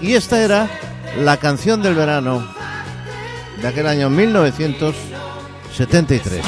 Y 0.00 0.14
esta 0.14 0.40
era 0.42 0.68
la 1.18 1.36
canción 1.38 1.82
del 1.82 1.94
verano 1.94 2.46
de 3.60 3.68
aquel 3.68 3.86
año 3.86 4.08
1973. 4.10 6.44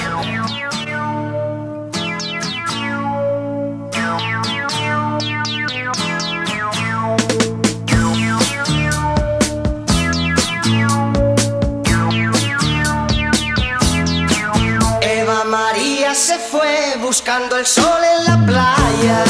Buscando 17.08 17.56
el 17.56 17.64
sol 17.64 18.02
en 18.04 18.24
la 18.26 18.36
playa. 18.44 19.24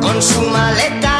Con 0.00 0.22
su 0.22 0.42
maleta 0.42 1.11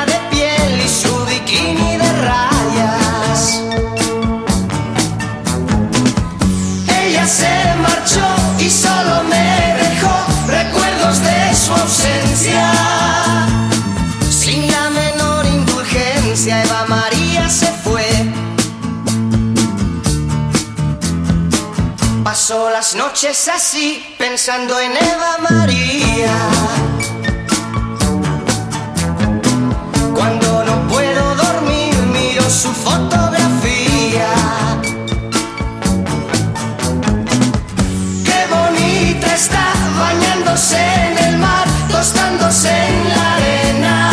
Pasó 22.53 22.69
las 22.69 22.95
noches 22.97 23.49
así, 23.49 24.05
pensando 24.19 24.79
en 24.79 24.93
Eva 24.93 25.39
María. 25.49 26.37
Cuando 30.15 30.63
no 30.63 30.87
puedo 30.87 31.35
dormir, 31.35 31.95
miro 32.13 32.43
su 32.51 32.71
fotografía. 32.75 34.29
Qué 38.23 38.41
bonita 38.55 39.35
está 39.35 39.73
bañándose 39.99 40.77
en 40.77 41.25
el 41.25 41.39
mar, 41.39 41.67
tostándose 41.91 42.69
en 42.69 43.09
la 43.09 43.35
arena. 43.35 44.11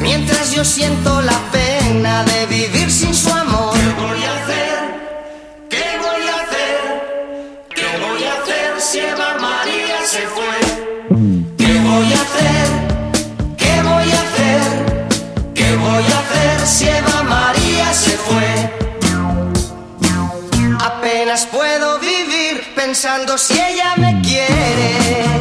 Mientras 0.00 0.52
yo 0.52 0.64
siento 0.64 1.22
la 1.22 1.38
pena 1.50 2.22
de 2.22 2.37
se 10.08 10.26
fue? 10.26 10.58
¿Qué 11.58 11.80
voy 11.80 12.12
a 12.14 12.20
hacer? 12.26 12.66
¿Qué 13.58 13.82
voy 13.82 14.10
a 14.10 14.20
hacer? 14.26 14.62
¿Qué 15.54 15.76
voy 15.76 16.04
a 16.14 16.18
hacer 16.22 16.66
si 16.66 16.88
Eva 16.88 17.22
María 17.24 17.92
se 17.92 18.16
fue? 18.16 18.50
Apenas 20.82 21.44
puedo 21.44 21.98
vivir 21.98 22.72
pensando 22.74 23.36
si 23.36 23.52
ella 23.60 23.96
me 23.98 24.22
quiere. 24.22 25.37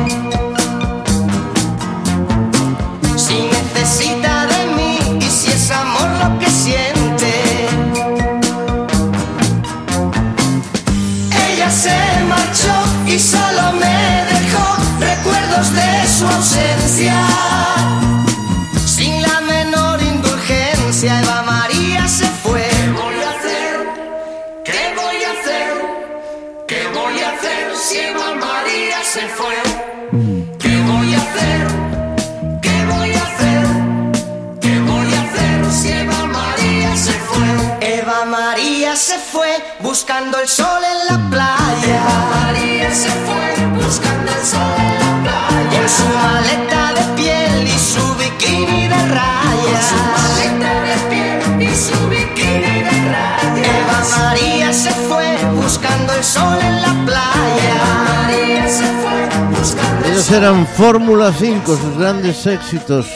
Buscando 40.08 40.40
el 40.40 40.48
sol 40.48 40.82
en 40.86 41.06
la 41.18 41.30
playa. 41.30 41.98
Eva 41.98 42.30
María 42.34 42.92
se 42.92 43.10
fue 43.10 43.68
buscando 43.76 44.32
el 44.32 44.46
sol 44.46 44.76
en 44.78 44.94
la 45.04 45.24
playa. 45.24 45.80
Con 45.80 45.90
su 45.90 46.06
maleta 46.16 46.94
de 46.94 47.22
piel 47.22 47.68
y 47.68 47.78
su 47.78 48.16
bikini 48.16 48.88
de 48.88 49.06
rayas. 49.08 49.86
Con 49.92 50.00
su 50.00 50.00
maleta 50.16 50.74
de 50.88 50.96
piel 51.10 51.62
y 51.62 51.76
su 51.76 52.08
bikini 52.08 52.84
de 52.88 52.98
rayas. 53.12 53.68
Eva 53.68 54.18
María 54.18 54.72
se 54.72 54.92
fue 54.92 55.38
buscando 55.62 56.14
el 56.14 56.24
sol 56.24 56.58
en 56.62 56.82
la 56.82 57.06
playa. 57.06 57.76
Eva 57.76 58.22
María 58.22 58.68
se 58.70 58.86
fue 58.86 59.60
buscando 59.60 60.06
el 60.06 60.12
Ellos 60.14 60.32
eran 60.32 60.66
Fórmula 60.68 61.34
5, 61.34 61.76
sus 61.76 61.98
grandes 61.98 62.48
éxitos. 62.48 63.08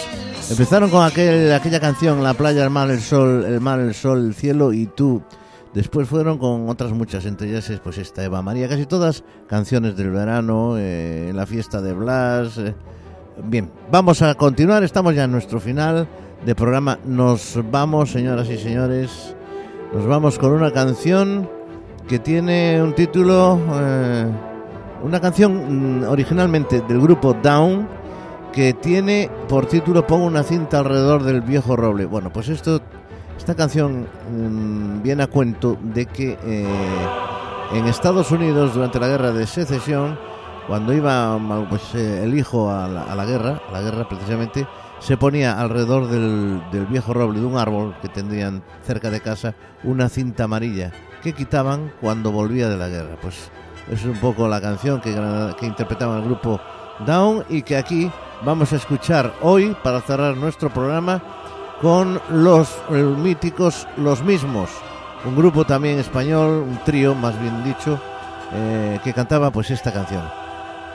Empezaron 0.49 0.89
con 0.89 1.05
aquel, 1.05 1.53
aquella 1.53 1.79
canción, 1.79 2.21
La 2.21 2.33
playa, 2.33 2.65
el 2.65 2.69
mar, 2.69 2.91
el 2.91 3.01
sol, 3.01 3.45
el 3.45 3.61
mar, 3.61 3.79
el 3.79 3.95
sol, 3.95 4.25
el 4.25 4.35
cielo 4.35 4.73
y 4.73 4.87
tú. 4.87 5.23
Después 5.73 6.07
fueron 6.07 6.37
con 6.37 6.67
otras 6.67 6.91
muchas, 6.91 7.25
entre 7.25 7.49
ellas 7.49 7.69
es, 7.69 7.79
pues 7.79 7.97
esta 7.97 8.23
Eva 8.23 8.41
María, 8.41 8.67
casi 8.67 8.85
todas 8.85 9.23
canciones 9.47 9.95
del 9.95 10.11
verano, 10.11 10.75
eh, 10.77 11.31
la 11.33 11.45
fiesta 11.45 11.81
de 11.81 11.93
Blas. 11.93 12.57
eh. 12.57 12.75
Bien, 13.45 13.71
vamos 13.89 14.21
a 14.21 14.35
continuar, 14.35 14.83
estamos 14.83 15.15
ya 15.15 15.23
en 15.23 15.31
nuestro 15.31 15.61
final 15.61 16.07
de 16.45 16.55
programa. 16.55 16.99
Nos 17.05 17.57
vamos, 17.71 18.11
señoras 18.11 18.49
y 18.49 18.57
señores, 18.57 19.33
nos 19.93 20.05
vamos 20.05 20.37
con 20.37 20.51
una 20.51 20.71
canción 20.71 21.49
que 22.05 22.19
tiene 22.19 22.83
un 22.83 22.93
título, 22.93 23.57
eh, 23.73 24.25
una 25.03 25.21
canción 25.21 26.01
mm, 26.01 26.03
originalmente 26.09 26.81
del 26.81 26.99
grupo 26.99 27.33
Down, 27.41 27.87
que 28.51 28.73
tiene 28.73 29.29
por 29.47 29.67
título 29.67 30.05
Pongo 30.05 30.25
una 30.25 30.43
cinta 30.43 30.79
alrededor 30.79 31.23
del 31.23 31.39
viejo 31.39 31.77
roble. 31.77 32.05
Bueno, 32.05 32.29
pues 32.33 32.49
esto, 32.49 32.81
esta 33.41 33.55
canción 33.55 34.07
mm, 34.29 35.01
viene 35.01 35.23
a 35.23 35.27
cuento 35.27 35.75
de 35.81 36.05
que 36.05 36.37
eh, 36.43 36.67
en 37.73 37.87
Estados 37.87 38.29
Unidos 38.29 38.75
durante 38.75 38.99
la 38.99 39.07
guerra 39.07 39.31
de 39.31 39.47
secesión, 39.47 40.15
cuando 40.67 40.93
iba 40.93 41.39
mm, 41.39 41.67
pues, 41.67 41.95
eh, 41.95 42.23
el 42.23 42.37
hijo 42.37 42.69
a 42.69 42.87
la, 42.87 43.01
a 43.01 43.15
la 43.15 43.25
guerra, 43.25 43.59
la 43.73 43.81
guerra 43.81 44.07
precisamente, 44.07 44.67
se 44.99 45.17
ponía 45.17 45.59
alrededor 45.59 46.07
del, 46.07 46.61
del 46.71 46.85
viejo 46.85 47.15
roble 47.15 47.39
de 47.39 47.45
un 47.47 47.57
árbol 47.57 47.95
que 48.03 48.09
tendrían 48.09 48.61
cerca 48.85 49.09
de 49.09 49.21
casa 49.21 49.55
una 49.83 50.07
cinta 50.07 50.43
amarilla 50.43 50.91
que 51.23 51.33
quitaban 51.33 51.91
cuando 51.99 52.31
volvía 52.31 52.69
de 52.69 52.77
la 52.77 52.89
guerra. 52.89 53.17
Pues 53.23 53.49
es 53.89 54.05
un 54.05 54.19
poco 54.19 54.47
la 54.47 54.61
canción 54.61 55.01
que, 55.01 55.15
que 55.59 55.65
interpretaba 55.65 56.17
el 56.17 56.25
grupo 56.25 56.61
Down 57.07 57.43
y 57.49 57.63
que 57.63 57.75
aquí 57.75 58.11
vamos 58.45 58.71
a 58.71 58.75
escuchar 58.75 59.33
hoy 59.41 59.75
para 59.83 59.99
cerrar 60.01 60.37
nuestro 60.37 60.69
programa 60.69 61.40
con 61.81 62.21
los 62.29 62.69
míticos 62.89 63.87
Los 63.97 64.23
Mismos, 64.23 64.69
un 65.25 65.35
grupo 65.35 65.65
también 65.65 65.99
español, 65.99 66.63
un 66.67 66.79
trío 66.85 67.15
más 67.15 67.39
bien 67.41 67.63
dicho, 67.63 67.99
eh, 68.53 68.99
que 69.03 69.13
cantaba 69.13 69.51
pues 69.51 69.71
esta 69.71 69.91
canción. 69.91 70.23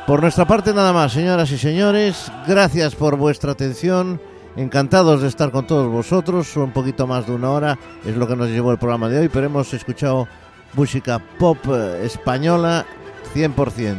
Por 0.07 0.23
nuestra 0.23 0.45
parte 0.45 0.73
nada 0.73 0.93
más, 0.93 1.13
señoras 1.13 1.51
y 1.51 1.59
señores, 1.59 2.31
gracias 2.47 2.95
por 2.95 3.17
vuestra 3.17 3.53
atención, 3.53 4.21
encantados 4.55 5.23
de 5.23 5.29
estar 5.29 5.51
con 5.51 5.67
todos 5.67 5.91
vosotros, 5.91 6.57
un 6.57 6.71
poquito 6.71 7.09
más 7.09 7.27
de 7.27 7.33
una 7.33 7.51
hora 7.51 7.79
es 8.05 8.17
lo 8.17 8.29
que 8.29 8.37
nos 8.37 8.49
llevó 8.49 8.71
el 8.71 8.79
programa 8.79 9.09
de 9.09 9.19
hoy, 9.19 9.29
pero 9.29 9.47
hemos 9.47 9.75
escuchado 9.75 10.29
música 10.75 11.21
pop 11.39 11.59
eh, 11.69 12.03
española 12.05 12.87
100%, 13.35 13.97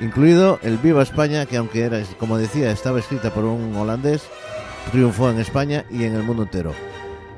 incluido 0.00 0.58
el 0.62 0.76
Viva 0.76 1.02
España, 1.02 1.46
que 1.46 1.56
aunque 1.56 1.84
era, 1.84 2.02
como 2.18 2.36
decía, 2.36 2.70
estaba 2.70 2.98
escrita 2.98 3.30
por 3.30 3.44
un 3.44 3.74
holandés, 3.74 4.28
triunfó 4.90 5.30
en 5.30 5.38
España 5.38 5.84
y 5.90 6.04
en 6.04 6.14
el 6.14 6.22
mundo 6.22 6.42
entero. 6.42 6.72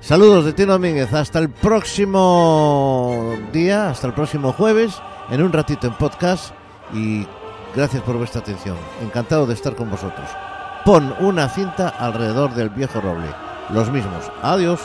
Saludos 0.00 0.44
de 0.46 0.52
Tino 0.52 0.72
Domínguez, 0.72 1.12
hasta 1.12 1.38
el 1.38 1.50
próximo 1.50 3.36
día, 3.52 3.90
hasta 3.90 4.06
el 4.06 4.14
próximo 4.14 4.52
jueves, 4.52 4.94
en 5.30 5.42
un 5.42 5.52
ratito 5.52 5.86
en 5.86 5.94
podcast 5.94 6.54
y 6.94 7.26
gracias 7.74 8.02
por 8.02 8.16
vuestra 8.16 8.40
atención. 8.40 8.76
Encantado 9.02 9.46
de 9.46 9.54
estar 9.54 9.74
con 9.74 9.90
vosotros. 9.90 10.28
Pon 10.84 11.14
una 11.20 11.48
cinta 11.48 11.88
alrededor 11.88 12.54
del 12.54 12.70
viejo 12.70 13.00
roble. 13.00 13.28
Los 13.68 13.90
mismos. 13.90 14.30
Adiós. 14.42 14.80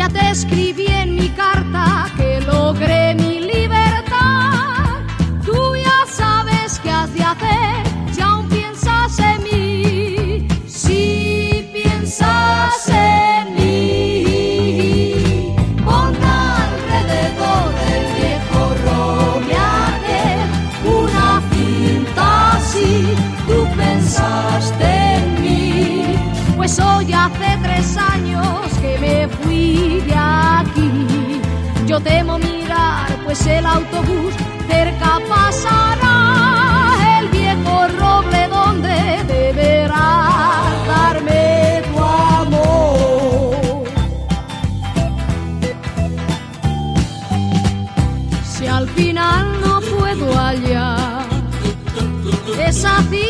Ya 0.00 0.08
te 0.08 0.30
escribí 0.30 0.86
en 0.86 1.14
mi 1.14 1.28
carta 1.28 2.06
que 2.16 2.40
logré 2.40 3.14
mi 3.16 3.38
libertad. 3.40 5.04
Tú 5.44 5.76
ya 5.76 6.06
sabes 6.10 6.80
qué 6.82 6.90
has 6.90 7.12
de 7.12 7.22
hacer, 7.22 7.82
ya 8.16 8.24
aún 8.28 8.48
piensas 8.48 9.18
en 9.18 9.42
mí. 9.42 10.48
Si 10.66 11.68
piensas 11.70 12.88
en 12.88 13.54
mí, 13.56 14.24
ponte 15.84 16.26
alrededor 16.64 17.66
del 17.84 18.04
viejo 18.20 18.60
rodeate 18.86 20.22
una 20.98 21.42
cinta 21.52 22.52
así. 22.52 22.90
Tú 23.46 23.58
pensaste 23.76 24.88
en 25.16 25.42
mí, 25.42 26.14
pues 26.56 26.78
hoy 26.80 27.04
ya 27.04 27.29
temo 32.04 32.38
mirar, 32.38 33.08
pues 33.24 33.46
el 33.46 33.64
autobús 33.66 34.34
cerca 34.68 35.20
pasará 35.28 37.18
el 37.20 37.28
viejo 37.28 37.88
roble 37.98 38.48
donde 38.48 39.24
deberá 39.26 40.62
darme 40.86 41.82
tu 41.92 41.98
amor. 42.02 43.84
Si 48.44 48.66
al 48.66 48.88
final 48.90 49.60
no 49.60 49.80
puedo 49.80 50.38
hallar 50.38 51.26
esa 52.66 53.02
tierra 53.10 53.29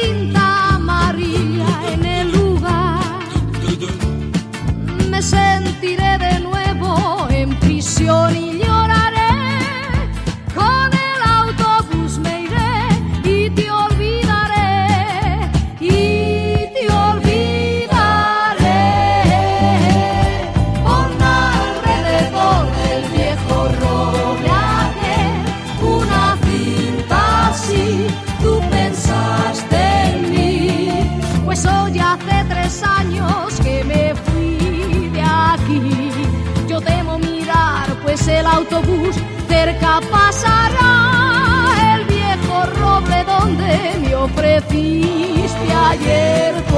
viste 44.70 45.72
ayer. 45.72 46.69